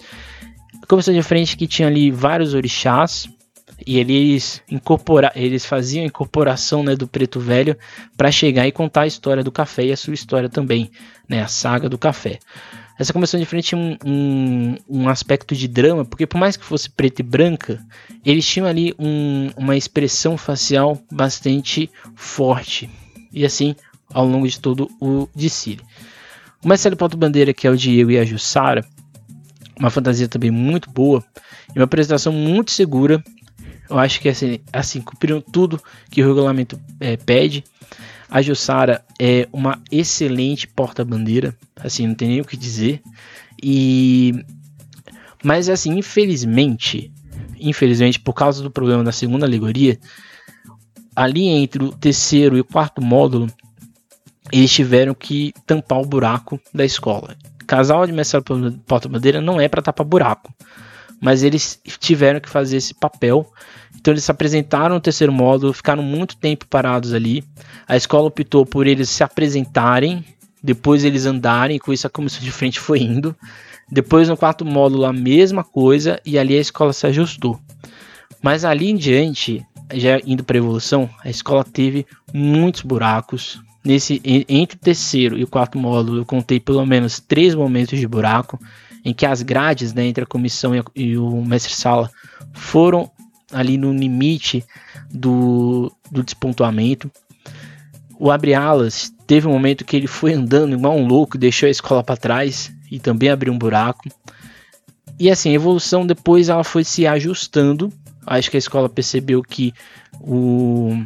Comissão 0.88 1.14
de 1.14 1.24
frente 1.24 1.58
que 1.58 1.68
tinha 1.68 1.88
ali 1.88 2.12
vários 2.12 2.54
orixás, 2.54 3.28
e 3.86 3.98
eles 3.98 4.62
incorpora, 4.70 5.32
eles 5.36 5.66
faziam 5.66 6.04
a 6.04 6.08
incorporação 6.08 6.84
né, 6.84 6.96
do 6.96 7.08
preto 7.08 7.40
velho 7.40 7.78
para 8.16 8.32
chegar 8.32 8.68
e 8.68 8.72
contar 8.72 9.02
a 9.02 9.08
história 9.08 9.44
do 9.44 9.52
café 9.52 9.86
e 9.86 9.92
a 9.92 9.98
sua 9.98 10.14
história 10.14 10.50
também, 10.50 10.92
né, 11.28 11.42
a 11.42 11.48
saga 11.48 11.90
do 11.90 11.98
café. 11.98 12.40
Essa 12.98 13.12
comissão 13.12 13.38
de 13.40 13.46
frente 13.46 13.76
um, 13.76 13.98
um, 14.06 14.76
um, 14.88 15.10
aspecto 15.10 15.54
de 15.54 15.68
drama, 15.68 16.06
porque 16.06 16.26
por 16.26 16.38
mais 16.38 16.56
que 16.56 16.64
fosse 16.64 16.90
preta 16.90 17.22
e 17.22 17.26
branca, 17.26 17.86
eles 18.24 18.48
tinham 18.48 18.66
ali 18.66 18.96
um, 18.98 19.50
uma 19.58 19.76
expressão 19.76 20.38
facial 20.38 20.98
bastante 21.12 21.90
forte. 22.16 22.90
E 23.34 23.44
assim, 23.44 23.76
ao 24.14 24.26
longo 24.26 24.48
de 24.48 24.60
todo 24.60 24.90
o 25.02 25.28
desfile. 25.36 25.82
O 26.64 26.68
Marcelo 26.70 26.96
Paulo 26.96 27.18
Bandeira, 27.18 27.54
que 27.54 27.68
é 27.68 27.70
o 27.70 27.76
Diego 27.76 28.12
e 28.12 28.18
a 28.18 28.24
Jussara, 28.24 28.86
uma 29.78 29.90
fantasia 29.90 30.28
também 30.28 30.50
muito 30.50 30.90
boa, 30.90 31.24
e 31.76 31.80
uma 31.80 31.86
apresentação 31.86 32.32
muito 32.32 32.72
segura. 32.72 33.22
Eu 33.90 34.00
acho 34.00 34.20
que 34.20 34.30
assim, 34.30 34.60
assim 34.74 35.02
cumpriram 35.02 35.42
tudo 35.42 35.82
que 36.10 36.22
o 36.22 36.28
regulamento 36.28 36.80
é, 37.00 37.18
pede. 37.18 37.64
A 38.30 38.42
Jussara 38.42 39.04
é 39.20 39.48
uma 39.54 39.82
excelente 39.92 40.68
porta-bandeira, 40.68 41.56
assim, 41.76 42.08
não 42.08 42.16
tem 42.16 42.30
nem 42.30 42.42
o 42.42 42.46
que 42.46 42.58
dizer. 42.58 43.02
E 43.62 44.34
mas 45.44 45.70
assim, 45.70 45.98
infelizmente, 45.98 47.12
infelizmente 47.60 48.20
por 48.20 48.34
causa 48.34 48.64
do 48.64 48.72
problema 48.72 49.04
da 49.04 49.12
segunda 49.12 49.46
alegoria, 49.46 50.00
ali 51.16 51.48
entre 51.48 51.84
o 51.84 51.92
terceiro 51.92 52.58
e 52.58 52.62
o 52.62 52.66
quarto 52.66 53.02
módulo, 53.02 53.48
eles 54.52 54.72
tiveram 54.72 55.14
que 55.14 55.54
tampar 55.66 56.00
o 56.00 56.06
buraco 56.06 56.60
da 56.74 56.84
escola. 56.84 57.36
Casal 57.66 58.08
mestre 58.08 58.42
porta-bandeira 58.86 59.42
não 59.42 59.60
é 59.60 59.68
para 59.68 59.82
tapar 59.82 60.06
buraco, 60.06 60.54
mas 61.22 61.44
eles 61.44 61.80
tiveram 62.00 62.40
que 62.40 62.50
fazer 62.50 62.78
esse 62.78 62.94
papel 62.94 63.52
então 64.06 64.14
eles 64.14 64.24
se 64.24 64.32
apresentaram 64.32 64.94
no 64.94 65.02
terceiro 65.02 65.34
módulo, 65.34 65.74
ficaram 65.74 66.04
muito 66.04 66.38
tempo 66.38 66.68
parados 66.68 67.12
ali. 67.12 67.44
A 67.88 67.96
escola 67.96 68.28
optou 68.28 68.64
por 68.64 68.86
eles 68.86 69.10
se 69.10 69.24
apresentarem, 69.24 70.24
depois 70.62 71.04
eles 71.04 71.26
andarem, 71.26 71.80
com 71.80 71.92
isso 71.92 72.06
a 72.06 72.10
comissão 72.10 72.42
de 72.42 72.52
frente 72.52 72.80
foi 72.80 73.00
indo. 73.00 73.36
Depois 73.92 74.30
no 74.30 74.38
quarto 74.38 74.64
módulo 74.66 75.06
a 75.06 75.14
mesma 75.14 75.64
coisa 75.64 76.20
e 76.26 76.38
ali 76.38 76.56
a 76.56 76.62
escola 76.62 76.94
se 76.94 77.08
ajustou. 77.08 77.60
Mas 78.44 78.64
ali 78.64 78.92
em 78.92 78.96
diante, 78.96 79.66
já 79.94 80.20
indo 80.26 80.44
para 80.44 80.58
a 80.58 80.60
evolução, 80.60 81.10
a 81.24 81.30
escola 81.30 81.64
teve 81.64 82.06
muitos 82.32 82.82
buracos. 82.82 83.60
Nesse 83.84 84.22
entre 84.24 84.78
o 84.78 84.80
terceiro 84.80 85.38
e 85.38 85.44
o 85.44 85.48
quarto 85.48 85.78
módulo, 85.78 86.20
eu 86.20 86.26
contei 86.26 86.60
pelo 86.60 86.86
menos 86.86 87.20
três 87.20 87.54
momentos 87.54 88.00
de 88.00 88.08
buraco 88.08 88.60
em 89.06 89.14
que 89.14 89.26
as 89.26 89.44
grades 89.44 89.94
né, 89.94 90.04
entre 90.06 90.24
a 90.24 90.28
comissão 90.28 90.76
e, 90.76 90.80
a, 90.80 90.84
e 90.96 91.18
o 91.18 91.46
mestre 91.46 91.74
sala 91.74 92.10
foram 92.52 93.10
ali 93.54 93.78
no 93.78 93.94
limite 93.94 94.66
do, 95.12 95.92
do. 96.12 96.26
O 98.18 98.32
abre 98.32 98.56
alas 98.56 99.14
teve 99.28 99.48
um 99.48 99.52
momento 99.52 99.86
que 99.86 99.96
ele 99.96 100.08
foi 100.08 100.34
andando 100.34 100.74
igual 100.74 100.98
um 100.98 101.08
louco, 101.08 101.38
deixou 101.38 101.68
a 101.68 101.70
escola 101.70 102.04
para 102.04 102.18
trás 102.18 102.72
e 102.92 103.00
também 103.00 103.30
abriu 103.30 103.54
um 103.54 103.58
buraco. 103.58 104.10
E 105.20 105.30
assim, 105.30 105.52
a 105.52 105.54
evolução 105.54 106.06
depois 106.06 106.50
ela 106.50 106.64
foi 106.64 106.84
se 106.84 107.06
ajustando. 107.06 107.92
Acho 108.26 108.50
que 108.50 108.58
a 108.58 108.60
escola 108.60 108.90
percebeu 108.90 109.44
que 109.44 109.74
o, 110.20 110.98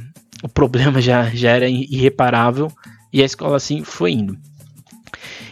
o 0.41 0.47
problema 0.47 1.01
já, 1.01 1.29
já 1.29 1.51
era 1.51 1.67
irreparável 1.67 2.71
e 3.11 3.21
a 3.21 3.25
escola 3.25 3.57
assim 3.57 3.83
foi 3.83 4.13
indo. 4.13 4.37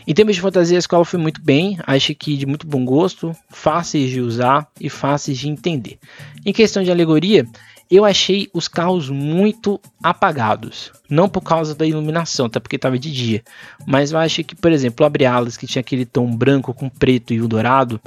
Em 0.08 0.14
termos 0.14 0.36
de 0.36 0.42
fantasia, 0.42 0.78
a 0.78 0.80
escola 0.80 1.04
foi 1.04 1.20
muito 1.20 1.42
bem, 1.42 1.78
acho 1.86 2.16
que 2.16 2.38
de 2.38 2.46
muito 2.46 2.66
bom 2.66 2.86
gosto, 2.86 3.36
fáceis 3.50 4.10
de 4.10 4.22
usar 4.22 4.66
e 4.80 4.90
fáceis 4.90 5.38
de 5.38 5.50
entender. 5.50 6.00
Em 6.46 6.54
questão 6.54 6.82
de 6.82 6.90
alegoria, 6.90 7.46
eu 7.92 8.06
achei 8.06 8.50
os 8.54 8.70
carros 8.70 9.10
muito 9.10 9.80
apagados. 10.02 10.94
Não 11.10 11.28
por 11.28 11.42
causa 11.42 11.76
da 11.76 11.86
iluminação, 11.86 12.46
até 12.46 12.58
porque 12.58 12.78
estava 12.78 12.98
de 12.98 13.12
dia. 13.12 13.44
Mas 13.86 14.14
eu 14.14 14.18
acho 14.18 14.46
que, 14.46 14.56
por 14.56 14.72
exemplo, 14.72 15.04
o 15.04 15.08
Abre-Alas, 15.08 15.58
que 15.58 15.68
tinha 15.68 15.82
aquele 15.82 16.06
tom 16.06 16.34
branco 16.34 16.74
com 16.74 16.88
preto 16.88 17.34
e 17.34 17.42
o 17.42 17.48
dourado, 17.48 18.00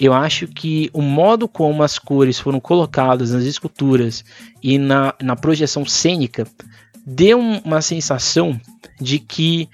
eu 0.00 0.14
acho 0.14 0.48
que 0.48 0.88
o 0.94 1.02
modo 1.02 1.46
como 1.46 1.82
as 1.82 1.98
cores 1.98 2.38
foram 2.38 2.60
colocadas 2.60 3.30
nas 3.30 3.44
esculturas 3.44 4.24
e 4.62 4.78
na, 4.78 5.14
na 5.22 5.36
projeção 5.36 5.84
cênica 5.84 6.46
deu 7.04 7.38
uma 7.38 7.82
sensação 7.82 8.58
de 9.00 9.18
que 9.18 9.68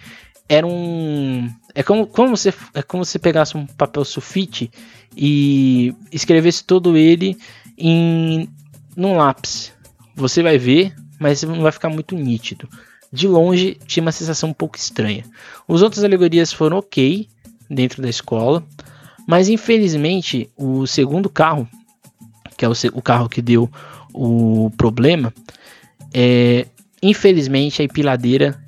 era 0.49 0.67
um. 0.67 1.49
É 1.75 1.83
como, 1.83 2.07
como, 2.07 2.37
você, 2.37 2.53
é 2.75 2.83
como 2.83 3.05
se 3.05 3.19
pegasse 3.19 3.57
um 3.57 3.67
papel 3.67 4.05
sulfite 4.05 4.71
e 5.17 5.95
escrevesse 6.11 6.65
todo 6.65 6.97
ele 6.97 7.37
em 7.77 8.49
num 8.97 9.17
lápis. 9.17 9.73
Você 10.17 10.43
vai 10.43 10.59
ver, 10.59 10.95
mas 11.21 11.43
não 11.43 11.61
vai 11.61 11.71
ficar 11.71 11.89
muito 11.89 12.17
nítido. 12.17 12.69
De 13.13 13.29
longe 13.29 13.79
tinha 13.87 14.03
uma 14.03 14.13
sensação 14.13 14.51
um 14.51 14.55
pouco 14.55 14.77
estranha. 14.77 15.25
Os 15.67 15.83
outras 15.83 16.03
alegorias 16.03 16.53
foram 16.53 16.79
ok 16.79 17.29
dentro 17.71 18.03
da 18.03 18.09
escola, 18.09 18.65
mas 19.27 19.49
infelizmente 19.49 20.51
o 20.57 20.87
segundo 20.87 21.29
carro, 21.29 21.69
que 22.57 22.65
é 22.65 22.69
o, 22.69 22.73
o 22.95 23.03
carro 23.03 23.29
que 23.29 23.41
deu 23.41 23.71
o 24.13 24.71
problema, 24.77 25.33
é, 26.13 26.67
infelizmente 27.03 27.81
a 27.81 27.85
empiladeira 27.85 28.59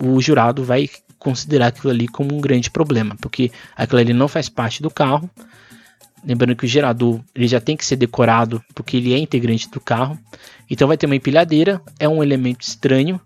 o 0.00 0.20
jurado 0.20 0.64
vai 0.64 0.88
considerar 1.18 1.66
aquilo 1.68 1.90
ali 1.92 2.08
como 2.08 2.34
um 2.34 2.40
grande 2.40 2.70
problema, 2.70 3.14
porque 3.20 3.52
aquilo 3.76 4.00
ali 4.00 4.12
não 4.12 4.26
faz 4.26 4.48
parte 4.48 4.82
do 4.82 4.90
carro. 4.90 5.30
Lembrando 6.24 6.56
que 6.56 6.64
o 6.64 6.68
gerador 6.68 7.20
ele 7.34 7.46
já 7.46 7.60
tem 7.60 7.76
que 7.76 7.84
ser 7.84 7.96
decorado 7.96 8.62
porque 8.74 8.96
ele 8.96 9.12
é 9.14 9.18
integrante 9.18 9.70
do 9.70 9.80
carro. 9.80 10.18
Então 10.68 10.88
vai 10.88 10.96
ter 10.96 11.06
uma 11.06 11.16
empilhadeira, 11.16 11.80
é 11.98 12.08
um 12.08 12.22
elemento 12.22 12.62
estranho. 12.62 13.20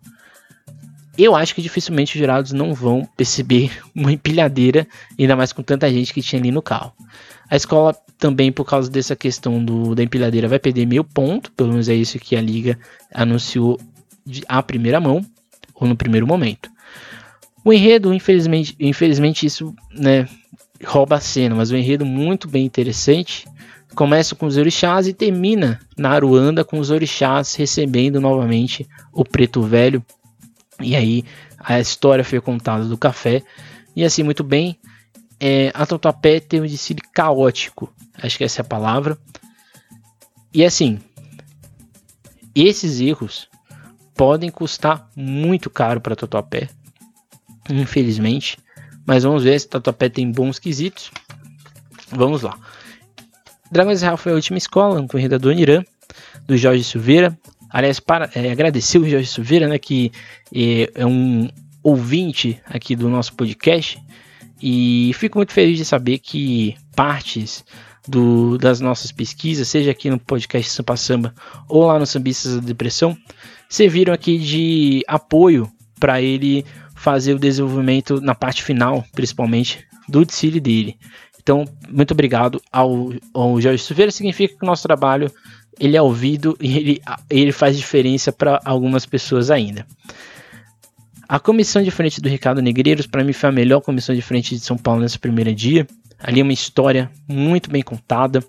Eu 1.17 1.37
acho 1.37 1.55
que 1.55 1.63
dificilmente 1.63 2.15
os 2.15 2.19
jurados 2.19 2.53
não 2.53 2.75
vão 2.75 3.09
perceber 3.17 3.71
uma 3.95 4.13
empilhadeira, 4.13 4.87
ainda 5.19 5.37
mais 5.37 5.53
com 5.53 5.63
tanta 5.63 5.91
gente 5.91 6.13
que 6.13 6.23
tinha 6.23 6.41
ali 6.41 6.51
no 6.51 6.63
carro. 6.63 6.93
A 7.49 7.57
escola 7.57 7.95
também, 8.19 8.51
por 8.51 8.65
causa 8.65 8.91
dessa 8.91 9.15
questão 9.15 9.65
do, 9.65 9.95
da 9.95 10.03
empilhadeira, 10.03 10.49
vai 10.49 10.59
perder 10.59 10.87
meio 10.87 11.05
ponto, 11.05 11.53
pelo 11.53 11.71
menos 11.71 11.89
é 11.89 11.95
isso 11.95 12.19
que 12.19 12.35
a 12.35 12.41
liga 12.41 12.79
anunciou 13.13 13.79
de, 14.27 14.43
à 14.49 14.63
primeira 14.63 14.99
mão 14.99 15.25
ou 15.75 15.89
no 15.89 15.97
primeiro 15.97 16.27
momento. 16.27 16.71
O 17.65 17.73
enredo, 17.73 18.13
infelizmente, 18.13 18.77
infelizmente 18.79 19.47
isso 19.47 19.75
né, 19.91 20.29
rouba 20.85 21.17
a 21.17 21.21
cena, 21.21 21.55
mas 21.55 21.71
o 21.71 21.77
enredo 21.77 22.05
muito 22.05 22.47
bem 22.47 22.65
interessante. 22.65 23.47
Começa 23.95 24.35
com 24.35 24.47
os 24.47 24.57
orixás 24.57 25.07
e 25.07 25.15
termina 25.15 25.81
na 25.97 26.11
Aruanda 26.11 26.65
com 26.65 26.79
os 26.79 26.91
orixás 26.91 27.55
recebendo 27.55 28.21
novamente 28.21 28.87
o 29.13 29.25
preto 29.25 29.63
velho. 29.63 30.05
E 30.81 30.95
aí 30.95 31.25
a 31.59 31.81
história 31.81 32.25
foi 32.25 32.41
contada 32.41 32.85
do 32.85 32.99
café. 32.99 33.43
E 33.97 34.05
assim, 34.05 34.23
muito 34.23 34.45
bem. 34.45 34.79
É, 35.41 35.71
a 35.75 35.87
Tatuapé 35.87 36.41
tem 36.41 36.61
um 36.61 36.67
desfile 36.67 37.01
caótico. 37.13 37.93
Acho 38.21 38.37
que 38.37 38.45
essa 38.45 38.61
é 38.61 38.63
a 38.63 38.67
palavra. 38.67 39.17
E 40.53 40.65
assim, 40.65 40.99
esses 42.55 43.01
erros 43.01 43.49
podem 44.15 44.51
custar 44.51 45.09
muito 45.17 45.69
caro 45.69 46.01
para 46.01 46.17
Tatuapé, 46.17 46.69
infelizmente. 47.71 48.59
Mas 49.07 49.23
vamos 49.25 49.45
ver 49.45 49.59
se 49.61 49.69
Tatuapé 49.69 50.09
tem 50.09 50.31
bons 50.31 50.59
quesitos. 50.59 51.11
Vamos 52.11 52.43
lá. 52.43 52.57
Dragões 53.71 54.03
Real 54.03 54.17
foi 54.17 54.33
a 54.33 54.35
última 54.37 54.57
escola, 54.57 55.01
um 55.01 55.07
corrida 55.07 55.39
do 55.39 55.53
Irã, 55.53 55.83
do 56.47 56.57
Jorge 56.57 56.85
Silveira. 56.85 57.37
Aliás, 57.69 57.99
para 57.99 58.31
é, 58.35 58.51
agradecer 58.53 58.99
o 58.99 59.09
Jorge 59.09 59.27
Silveira, 59.27 59.67
né, 59.67 59.79
que 59.79 60.13
é, 60.55 60.91
é 60.95 61.05
um, 61.05 61.49
ouvinte 61.85 62.59
aqui 62.65 62.97
do 62.97 63.11
nosso 63.11 63.35
podcast 63.35 64.03
e 64.61 65.13
fico 65.15 65.39
muito 65.39 65.53
feliz 65.53 65.77
de 65.77 65.85
saber 65.85 66.19
que 66.19 66.75
partes 66.97 67.63
do, 68.09 68.57
das 68.57 68.81
nossas 68.81 69.13
pesquisas, 69.13 69.69
seja 69.69 69.91
aqui 69.91 70.09
no 70.09 70.19
podcast 70.19 70.71
Sampa 70.71 70.97
Samba 70.97 71.35
ou 71.69 71.87
lá 71.87 71.99
no 71.99 72.07
Sambistas 72.07 72.57
da 72.57 72.63
Depressão, 72.63 73.15
serviram 73.69 74.13
aqui 74.13 74.39
de 74.39 75.03
apoio 75.07 75.71
para 75.99 76.21
ele 76.21 76.65
fazer 76.95 77.35
o 77.35 77.39
desenvolvimento 77.39 78.21
na 78.21 78.35
parte 78.35 78.63
final, 78.63 79.05
principalmente 79.13 79.87
do 80.09 80.25
desfile 80.25 80.61
dele. 80.61 80.99
Então, 81.43 81.65
muito 81.91 82.13
obrigado 82.13 82.61
ao, 82.73 83.13
ao 83.35 83.61
Jorge 83.61 83.83
Silveira. 83.83 84.11
Significa 84.11 84.57
que 84.57 84.63
o 84.63 84.67
nosso 84.67 84.83
trabalho 84.83 85.31
ele 85.79 85.97
é 85.97 86.03
ouvido 86.03 86.57
e 86.61 86.79
ele, 86.79 87.03
ele 87.29 87.53
faz 87.53 87.77
diferença 87.77 88.33
para 88.33 88.61
algumas 88.65 89.05
pessoas 89.05 89.51
ainda. 89.51 89.87
A 91.29 91.39
comissão 91.39 91.83
de 91.83 91.91
frente 91.91 92.21
do 92.21 92.29
Ricardo 92.29 92.63
Negreiros, 92.63 93.07
para 93.07 93.25
mim, 93.25 93.33
foi 93.33 93.49
a 93.49 93.53
melhor 93.53 93.81
comissão 93.81 94.15
de 94.15 94.23
frente 94.23 94.55
de 94.55 94.61
São 94.61 94.77
Paulo 94.77 95.01
nesse 95.01 95.19
primeiro 95.19 95.55
dia. 95.55 95.87
Ali 96.19 96.41
é 96.41 96.43
uma 96.43 96.53
história 96.53 97.11
muito 97.29 97.71
bem 97.71 97.83
contada. 97.83 98.43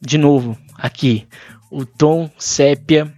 De 0.00 0.18
novo, 0.18 0.56
aqui, 0.76 1.26
o 1.70 1.84
tom 1.84 2.30
sépia 2.38 3.12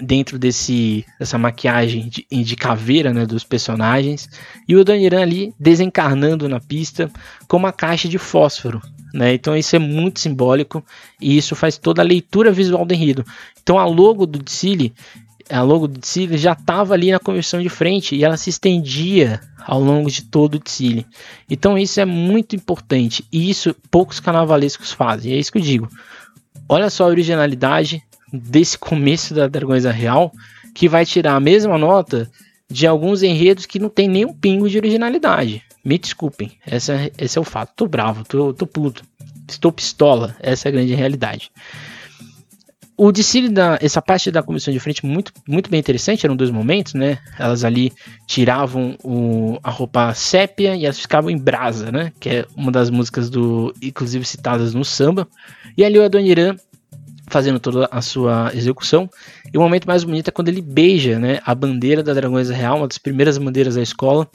dentro 0.00 0.38
desse 0.38 1.04
dessa 1.18 1.38
maquiagem 1.38 2.08
de, 2.08 2.26
de 2.42 2.56
caveira 2.56 3.12
né, 3.12 3.24
dos 3.24 3.44
personagens 3.44 4.28
e 4.66 4.74
o 4.74 4.84
Daniran 4.84 5.22
ali 5.22 5.54
desencarnando 5.58 6.48
na 6.48 6.60
pista 6.60 7.10
com 7.46 7.56
uma 7.56 7.72
caixa 7.72 8.08
de 8.08 8.18
fósforo 8.18 8.82
né? 9.14 9.32
então 9.32 9.56
isso 9.56 9.76
é 9.76 9.78
muito 9.78 10.18
simbólico 10.18 10.84
e 11.20 11.36
isso 11.38 11.54
faz 11.54 11.78
toda 11.78 12.02
a 12.02 12.04
leitura 12.04 12.50
visual 12.50 12.84
do 12.84 12.92
enredo. 12.92 13.24
Então 13.62 13.78
a 13.78 13.86
logo 13.86 14.26
do 14.26 14.42
Dicile 14.42 14.92
a 15.48 15.62
logo 15.62 15.86
do 15.86 16.00
Dicile 16.00 16.36
já 16.36 16.52
estava 16.52 16.94
ali 16.94 17.12
na 17.12 17.20
comissão 17.20 17.62
de 17.62 17.68
frente 17.68 18.16
e 18.16 18.24
ela 18.24 18.36
se 18.36 18.50
estendia 18.50 19.40
ao 19.64 19.78
longo 19.78 20.10
de 20.10 20.22
todo 20.22 20.56
o 20.56 20.58
Dicile 20.58 21.06
então 21.48 21.78
isso 21.78 22.00
é 22.00 22.04
muito 22.04 22.56
importante 22.56 23.24
e 23.32 23.48
isso 23.48 23.74
poucos 23.88 24.18
carnavalescos 24.18 24.90
fazem. 24.90 25.32
É 25.32 25.36
isso 25.36 25.52
que 25.52 25.58
eu 25.58 25.62
digo. 25.62 25.88
Olha 26.68 26.90
só 26.90 27.04
a 27.04 27.08
originalidade 27.08 28.02
desse 28.38 28.76
começo 28.78 29.34
da 29.34 29.46
Dragões 29.46 29.84
Real 29.84 30.32
que 30.74 30.88
vai 30.88 31.06
tirar 31.06 31.36
a 31.36 31.40
mesma 31.40 31.78
nota 31.78 32.30
de 32.68 32.86
alguns 32.86 33.22
enredos 33.22 33.66
que 33.66 33.78
não 33.78 33.88
tem 33.88 34.08
nem 34.08 34.24
um 34.24 34.32
pingo 34.32 34.68
de 34.68 34.76
originalidade. 34.76 35.62
Me 35.84 35.98
desculpem, 35.98 36.52
essa, 36.66 37.10
esse 37.16 37.38
é 37.38 37.40
o 37.40 37.44
fato. 37.44 37.72
Tô 37.76 37.86
bravo, 37.86 38.24
tô, 38.24 38.52
tô 38.52 38.66
puto, 38.66 39.04
estou 39.48 39.70
pistola. 39.70 40.34
Essa 40.40 40.68
é 40.68 40.70
a 40.70 40.72
grande 40.72 40.94
realidade. 40.94 41.50
O 42.96 43.10
desfile 43.10 43.48
da 43.48 43.76
essa 43.80 44.00
parte 44.00 44.30
da 44.30 44.42
comissão 44.42 44.72
de 44.72 44.78
frente 44.78 45.04
muito, 45.04 45.32
muito 45.48 45.68
bem 45.68 45.80
interessante, 45.80 46.24
eram 46.24 46.36
dois 46.36 46.50
momentos, 46.50 46.94
né? 46.94 47.18
Elas 47.36 47.64
ali 47.64 47.92
tiravam 48.26 48.96
o, 49.02 49.58
a 49.64 49.70
roupa 49.70 50.14
sépia 50.14 50.76
e 50.76 50.84
elas 50.84 50.98
ficavam 50.98 51.28
em 51.28 51.36
brasa, 51.36 51.90
né? 51.90 52.12
Que 52.20 52.28
é 52.28 52.46
uma 52.56 52.70
das 52.70 52.90
músicas 52.90 53.28
do 53.28 53.74
inclusive 53.82 54.24
citadas 54.24 54.74
no 54.74 54.84
samba. 54.84 55.26
E 55.76 55.84
ali 55.84 55.98
o 55.98 56.04
Adoniran 56.04 56.56
fazendo 57.28 57.58
toda 57.58 57.88
a 57.90 58.00
sua 58.00 58.50
execução. 58.54 59.08
E 59.52 59.56
o 59.56 59.60
momento 59.60 59.86
mais 59.86 60.04
bonito 60.04 60.28
é 60.28 60.30
quando 60.30 60.48
ele 60.48 60.60
beija 60.60 61.18
né, 61.18 61.40
a 61.44 61.54
bandeira 61.54 62.02
da 62.02 62.14
Dragões 62.14 62.50
Real, 62.50 62.78
uma 62.78 62.88
das 62.88 62.98
primeiras 62.98 63.38
bandeiras 63.38 63.74
da 63.74 63.82
escola. 63.82 64.28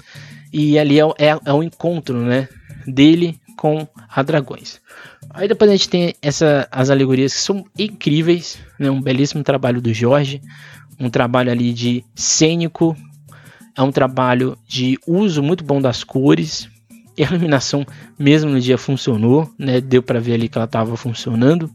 E 0.52 0.80
ali 0.80 1.00
é, 1.00 1.04
é, 1.18 1.40
é 1.46 1.54
o 1.54 1.64
encontro 1.64 2.18
né, 2.18 2.48
dele 2.86 3.40
com 3.56 3.88
a 4.10 4.24
Dragões. 4.24 4.80
Aí 5.32 5.48
depois 5.48 5.70
a 5.70 5.76
gente 5.76 5.90
tem 5.90 6.16
essa, 6.22 6.68
as 6.72 6.90
alegorias 6.90 7.34
que 7.34 7.42
são 7.42 7.66
incríveis, 7.78 8.58
né, 8.80 8.90
um 8.90 9.02
belíssimo 9.02 9.44
trabalho 9.44 9.82
do 9.82 9.94
Jorge, 9.94 10.42
um 11.00 11.10
trabalho 11.10 11.52
ali 11.52 11.72
de 11.74 12.04
cênico, 12.16 12.96
é 13.78 13.82
um 13.82 13.92
trabalho 13.92 14.58
de 14.68 14.98
uso 15.08 15.44
muito 15.44 15.64
bom 15.64 15.80
das 15.82 16.04
cores, 16.04 16.70
a 17.24 17.28
iluminação 17.28 17.86
mesmo 18.18 18.50
no 18.50 18.60
dia 18.60 18.78
funcionou, 18.78 19.50
né? 19.58 19.82
Deu 19.82 20.02
para 20.02 20.20
ver 20.20 20.34
ali 20.34 20.50
que 20.50 20.58
ela 20.58 20.66
estava 20.66 20.96
funcionando. 20.96 21.70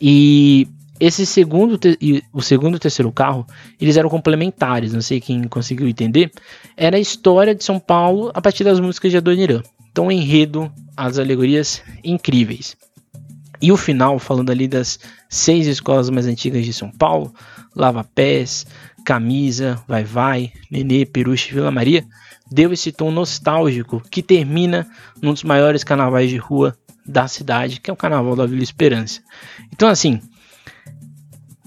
E 0.00 0.68
esse 1.00 1.26
segundo 1.26 1.78
e 2.00 2.22
o 2.32 2.40
segundo 2.40 2.76
e 2.76 2.80
terceiro 2.80 3.10
carro, 3.10 3.46
eles 3.80 3.96
eram 3.96 4.08
complementares, 4.08 4.92
não 4.92 5.02
sei 5.02 5.20
quem 5.20 5.42
conseguiu 5.44 5.88
entender. 5.88 6.30
Era 6.76 6.96
a 6.96 7.00
história 7.00 7.54
de 7.54 7.64
São 7.64 7.78
Paulo 7.78 8.30
a 8.34 8.40
partir 8.40 8.64
das 8.64 8.80
músicas 8.80 9.10
de 9.10 9.18
Adoniran. 9.18 9.62
Então, 9.90 10.10
enredo, 10.10 10.72
as 10.96 11.18
alegorias 11.18 11.82
incríveis. 12.02 12.76
E 13.60 13.72
o 13.72 13.76
final, 13.76 14.18
falando 14.18 14.50
ali 14.50 14.68
das 14.68 14.98
seis 15.28 15.66
escolas 15.66 16.10
mais 16.10 16.26
antigas 16.26 16.64
de 16.64 16.72
São 16.72 16.90
Paulo, 16.90 17.32
Lava 17.74 18.04
Pés, 18.04 18.66
Camisa, 19.04 19.80
Vai 19.86 20.04
Vai, 20.04 20.52
Nenê, 20.70 21.04
Peruche 21.04 21.52
Vila 21.52 21.70
Maria, 21.70 22.04
deu 22.50 22.72
esse 22.72 22.92
tom 22.92 23.10
nostálgico 23.10 24.02
que 24.10 24.22
termina 24.22 24.86
num 25.20 25.32
dos 25.32 25.42
maiores 25.42 25.82
carnavais 25.82 26.28
de 26.30 26.36
rua 26.36 26.76
da 27.06 27.28
cidade, 27.28 27.80
que 27.80 27.90
é 27.90 27.92
o 27.92 27.96
Carnaval 27.96 28.36
da 28.36 28.46
Vila 28.46 28.62
Esperança. 28.62 29.20
Então, 29.72 29.88
assim, 29.88 30.20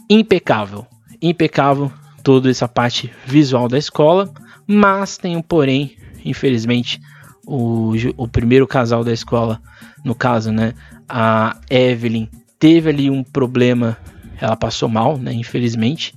impecável, 0.10 0.86
impecável 1.22 1.92
toda 2.24 2.50
essa 2.50 2.68
parte 2.68 3.12
visual 3.26 3.68
da 3.68 3.78
escola, 3.78 4.32
mas 4.66 5.18
tem 5.18 5.38
um 5.38 5.42
porém, 5.42 5.96
infelizmente, 6.26 7.00
o, 7.46 7.94
o 8.18 8.28
primeiro 8.28 8.68
casal 8.68 9.04
da 9.04 9.14
escola, 9.14 9.62
no 10.04 10.14
caso, 10.14 10.52
né, 10.52 10.74
a 11.08 11.58
Evelyn, 11.70 12.28
teve 12.60 12.90
ali 12.90 13.10
um 13.10 13.24
problema, 13.24 13.98
ela 14.42 14.56
passou 14.56 14.90
mal, 14.90 15.18
né, 15.18 15.32
infelizmente, 15.34 16.14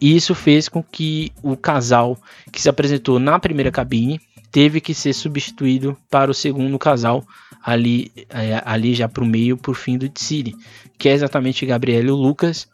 e 0.00 0.16
isso 0.16 0.34
fez 0.34 0.68
com 0.68 0.82
que 0.82 1.30
o 1.42 1.56
casal 1.56 2.18
que 2.50 2.60
se 2.60 2.68
apresentou 2.68 3.20
na 3.20 3.38
primeira 3.38 3.70
cabine 3.70 4.20
teve 4.50 4.80
que 4.80 4.92
ser 4.92 5.12
substituído 5.12 5.96
para 6.10 6.30
o 6.30 6.34
segundo 6.34 6.76
casal 6.76 7.24
ali, 7.62 8.10
é, 8.28 8.60
ali 8.64 8.94
já 8.94 9.08
para 9.08 9.22
o 9.22 9.26
meio, 9.26 9.56
por 9.56 9.74
fim 9.74 9.96
do 9.96 10.08
Tsiri, 10.08 10.54
que 10.98 11.08
é 11.08 11.12
exatamente 11.12 11.64
Gabriela 11.64 12.08
e 12.08 12.10
o 12.10 12.16
Lucas. 12.16 12.68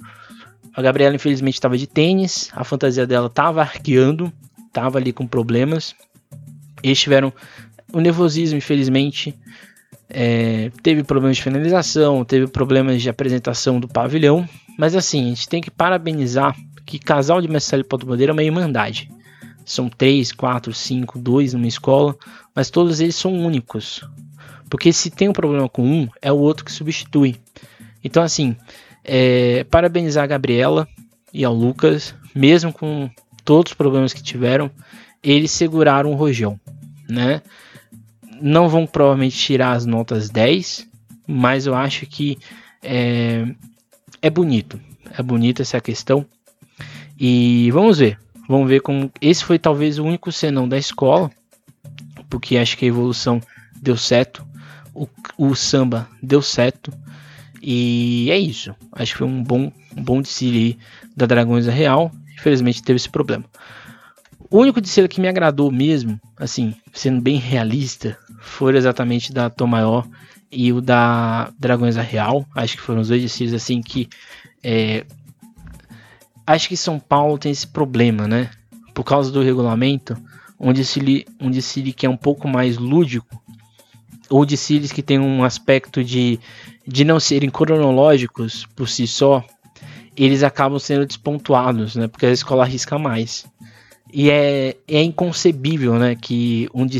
A 0.75 0.81
Gabriela, 0.81 1.15
infelizmente, 1.15 1.55
estava 1.55 1.77
de 1.77 1.87
tênis, 1.87 2.51
a 2.53 2.65
fantasia 2.65 3.07
dela 3.07 3.27
estava 3.27 3.61
arqueando, 3.61 4.33
estava 4.67 4.99
ali 4.99 5.13
com 5.13 5.27
problemas. 5.27 5.95
Eles 6.83 7.01
tiveram 7.01 7.33
o 7.93 8.01
nervosismo, 8.01 8.59
infelizmente. 8.59 9.35
É, 10.09 10.71
teve 10.83 11.03
problemas 11.03 11.37
de 11.37 11.43
finalização, 11.43 12.25
teve 12.25 12.47
problemas 12.47 13.03
de 13.03 13.11
apresentação 13.11 13.79
do 13.79 13.89
pavilhão. 13.89 14.49
Mas 14.79 14.95
assim, 14.95 15.25
a 15.25 15.29
gente 15.29 15.49
tem 15.49 15.61
que 15.61 15.71
parabenizar 15.71 16.57
que 16.87 16.99
casal 16.99 17.43
de 17.43 17.49
mestre 17.49 17.81
e 17.81 18.07
Bandeira 18.07 18.31
é 18.31 18.35
uma 18.35 18.43
irmandade. 18.43 19.11
São 19.65 19.91
três, 19.91 20.33
quatro, 20.33 20.73
cinco, 20.73 21.19
dois 21.19 21.53
numa 21.53 21.67
escola, 21.67 22.17
mas 22.55 22.71
todos 22.71 23.01
eles 23.01 23.17
são 23.17 23.35
únicos. 23.35 24.03
Porque 24.69 24.93
se 24.93 25.11
tem 25.11 25.29
um 25.29 25.33
problema 25.33 25.69
com 25.69 25.83
um, 25.83 26.09
é 26.21 26.31
o 26.31 26.37
outro 26.39 26.65
que 26.65 26.73
substitui. 26.73 27.37
Então, 28.03 28.23
assim, 28.23 28.57
é, 29.05 29.65
parabenizar 29.65 30.25
a 30.25 30.27
Gabriela 30.27 30.87
e 31.33 31.45
ao 31.45 31.55
Lucas, 31.55 32.15
mesmo 32.35 32.73
com 32.73 33.11
todos 33.45 33.73
os 33.73 33.77
problemas 33.77 34.13
que 34.13 34.23
tiveram, 34.23 34.71
eles 35.23 35.51
seguraram 35.51 36.13
o 36.13 36.15
rojão, 36.15 36.59
né? 37.09 37.43
Não 38.41 38.69
vão 38.69 38.87
provavelmente 38.87 39.37
tirar 39.37 39.73
as 39.73 39.85
notas 39.85 40.31
10, 40.31 40.87
mas 41.27 41.67
eu 41.67 41.75
acho 41.75 42.07
que 42.07 42.39
é, 42.83 43.47
é 44.23 44.31
bonito. 44.31 44.81
É 45.17 45.23
bonita 45.23 45.63
essa 45.63 45.81
questão. 45.81 46.25
E 47.19 47.71
vamos 47.73 47.99
ver. 47.99 48.19
Vamos 48.49 48.69
ver 48.69 48.81
como. 48.81 49.11
Esse 49.21 49.45
foi 49.45 49.59
talvez 49.59 49.99
o 49.99 50.05
único 50.05 50.31
senão 50.31 50.69
da 50.69 50.79
escola, 50.79 51.31
porque 52.31 52.57
acho 52.57 52.79
que 52.79 52.85
a 52.85 52.89
evolução 52.89 53.41
deu 53.81 53.97
certo 53.97 54.47
o, 55.39 55.55
samba 55.55 56.09
deu 56.23 56.43
certo. 56.43 56.93
E 57.63 58.29
é 58.31 58.39
isso. 58.39 58.75
Acho 58.93 59.13
que 59.13 59.19
foi 59.19 59.27
um 59.27 59.43
bom, 59.43 59.73
um 59.97 60.03
bom 60.03 60.21
desfile 60.21 60.79
da 61.17 61.25
Dragões 61.27 61.67
da 61.67 61.73
Real. 61.73 62.13
Infelizmente 62.35 62.83
teve 62.83 62.97
esse 62.97 63.09
problema. 63.09 63.45
O 64.51 64.59
único 64.59 64.81
desfile 64.81 65.09
que 65.09 65.21
me 65.21 65.29
agradou 65.29 65.71
mesmo, 65.71 66.19
assim, 66.37 66.75
sendo 66.93 67.21
bem 67.21 67.37
realista, 67.37 68.19
foi 68.41 68.77
exatamente 68.77 69.33
da 69.33 69.51
Tom 69.51 69.67
Maior 69.67 70.07
e 70.51 70.73
o 70.73 70.81
da 70.81 71.53
Dragões 71.59 71.97
da 71.97 72.03
Real. 72.03 72.47
Acho 72.55 72.77
que 72.77 72.83
foram 72.83 73.01
os 73.01 73.09
dois 73.09 73.23
desfiles 73.23 73.55
assim 73.55 73.81
que. 73.81 74.09
É... 74.63 75.05
Acho 76.47 76.69
que 76.69 76.77
São 76.77 76.99
Paulo 76.99 77.37
tem 77.39 77.53
esse 77.53 77.67
problema, 77.67 78.27
né? 78.27 78.51
Por 78.95 79.05
causa 79.05 79.31
do 79.31 79.43
regulamento, 79.43 80.17
um 80.59 80.73
desfile, 80.73 81.27
um 81.39 81.51
desfile 81.51 81.93
que 81.93 82.07
é 82.07 82.09
um 82.09 82.17
pouco 82.17 82.49
mais 82.49 82.79
lúdico 82.79 83.41
ou 84.31 84.45
de 84.45 84.57
series 84.57 84.93
que 84.93 85.03
tem 85.03 85.19
um 85.19 85.45
aspecto 85.45 86.03
de, 86.05 86.39
de 86.87 87.05
não 87.05 87.19
serem 87.19 87.51
cronológicos 87.51 88.67
por 88.77 88.89
si 88.89 89.07
só, 89.07 89.45
eles 90.17 90.43
acabam 90.43 90.79
sendo 90.79 91.07
despontuados, 91.07 91.97
né? 91.97 92.09
Porque 92.09 92.27
a 92.27 92.33
escola 92.33 92.65
arrisca 92.65 92.99
mais. 92.99 93.47
E 94.13 94.31
é, 94.31 94.77
é 94.87 95.03
inconcebível, 95.03 95.95
né? 95.99 96.17
Que 96.17 96.69
um 96.75 96.87
de 96.87 96.99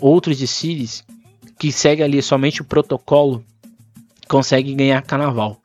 outros 0.00 0.38
de 0.38 0.46
series 0.46 1.04
que 1.58 1.72
segue 1.72 2.02
ali 2.02 2.22
somente 2.22 2.62
o 2.62 2.64
protocolo 2.64 3.44
consegue 4.28 4.74
ganhar 4.74 5.02
carnaval. 5.02 5.60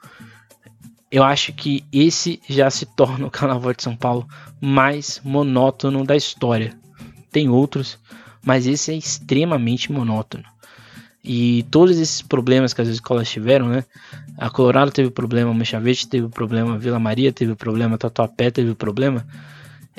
Eu 1.11 1.23
acho 1.23 1.53
que 1.53 1.85
esse 1.93 2.41
já 2.49 2.69
se 2.69 2.85
torna 2.85 3.27
o 3.27 3.31
carnaval 3.31 3.73
de 3.73 3.83
São 3.83 3.95
Paulo 3.95 4.27
mais 4.59 5.21
monótono 5.23 6.03
da 6.03 6.15
história. 6.15 6.77
tem 7.31 7.49
outros, 7.49 7.99
mas 8.43 8.65
esse 8.65 8.91
é 8.91 8.95
extremamente 8.95 9.91
monótono. 9.91 10.45
E 11.27 11.63
todos 11.71 11.97
esses 11.97 12.21
problemas 12.21 12.71
que 12.71 12.81
as 12.81 12.87
escolas 12.87 13.27
tiveram, 13.27 13.67
né? 13.67 13.83
A 14.37 14.47
Colorado 14.47 14.91
teve 14.91 15.09
problema, 15.09 15.51
Verde 15.81 16.07
teve 16.07 16.27
problema, 16.27 16.77
Vila 16.77 16.99
Maria 16.99 17.33
teve 17.33 17.55
problema, 17.55 17.97
Tatuapé 17.97 18.51
teve 18.51 18.75
problema. 18.75 19.25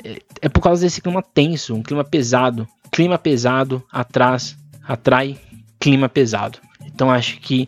É, 0.01 0.21
é 0.43 0.49
por 0.49 0.61
causa 0.61 0.83
desse 0.83 1.01
clima 1.01 1.21
tenso, 1.21 1.75
um 1.75 1.83
clima 1.83 2.05
pesado. 2.05 2.65
Clima 2.89 3.17
pesado 3.17 3.83
atrás, 3.91 4.57
atrai 4.81 5.37
clima 5.77 6.07
pesado. 6.07 6.59
Então 6.85 7.11
acho 7.11 7.41
que 7.41 7.67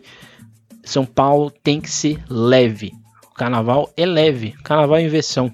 São 0.82 1.04
Paulo 1.04 1.50
tem 1.62 1.82
que 1.82 1.90
ser 1.90 2.18
leve. 2.30 2.94
O 3.30 3.34
carnaval 3.34 3.92
é 3.94 4.06
leve, 4.06 4.52
carnaval 4.64 4.96
é 4.96 5.04
inversão. 5.04 5.52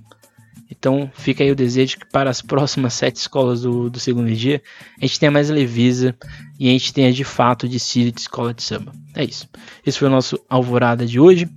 Então 0.71 1.11
fica 1.15 1.45
aí 1.45 1.51
o 1.51 1.57
desejo 1.57 1.99
que 1.99 2.07
para 2.07 2.29
as 2.29 2.43
próximas 2.43 2.95
sete 2.95 3.17
escolas 3.17 3.63
do, 3.63 3.89
do 3.89 4.01
segundo 4.01 4.33
dia 4.35 4.61
a 5.01 5.07
gente 5.07 5.21
tenha 5.21 5.31
mais 5.31 5.49
leveza 5.49 6.17
e 6.59 6.69
a 6.69 6.73
gente 6.73 6.93
tenha 6.93 7.13
de 7.13 7.25
fato 7.25 7.69
de 7.69 7.77
de 7.77 8.21
escola 8.21 8.53
de 8.53 8.63
samba. 8.63 8.93
É 9.15 9.25
isso. 9.25 9.49
Esse 9.85 9.99
foi 9.99 10.09
o 10.09 10.11
nosso 10.11 10.39
alvorada 10.49 11.07
de 11.07 11.21
hoje. 11.21 11.49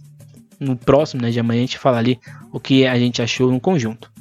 No 0.59 0.75
próximo, 0.75 1.21
né, 1.21 1.31
de 1.31 1.39
amanhã, 1.39 1.59
a 1.59 1.65
gente 1.65 1.77
fala 1.77 1.97
ali 1.97 2.19
o 2.51 2.59
que 2.59 2.85
a 2.85 2.99
gente 2.99 3.21
achou 3.21 3.49
no 3.49 3.61
conjunto. 3.61 4.11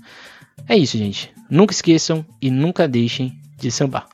É 0.68 0.76
isso, 0.76 0.96
gente. 0.96 1.32
Nunca 1.50 1.72
esqueçam 1.72 2.24
e 2.40 2.50
nunca 2.50 2.86
deixem 2.86 3.36
de 3.58 3.70
sambar. 3.70 4.06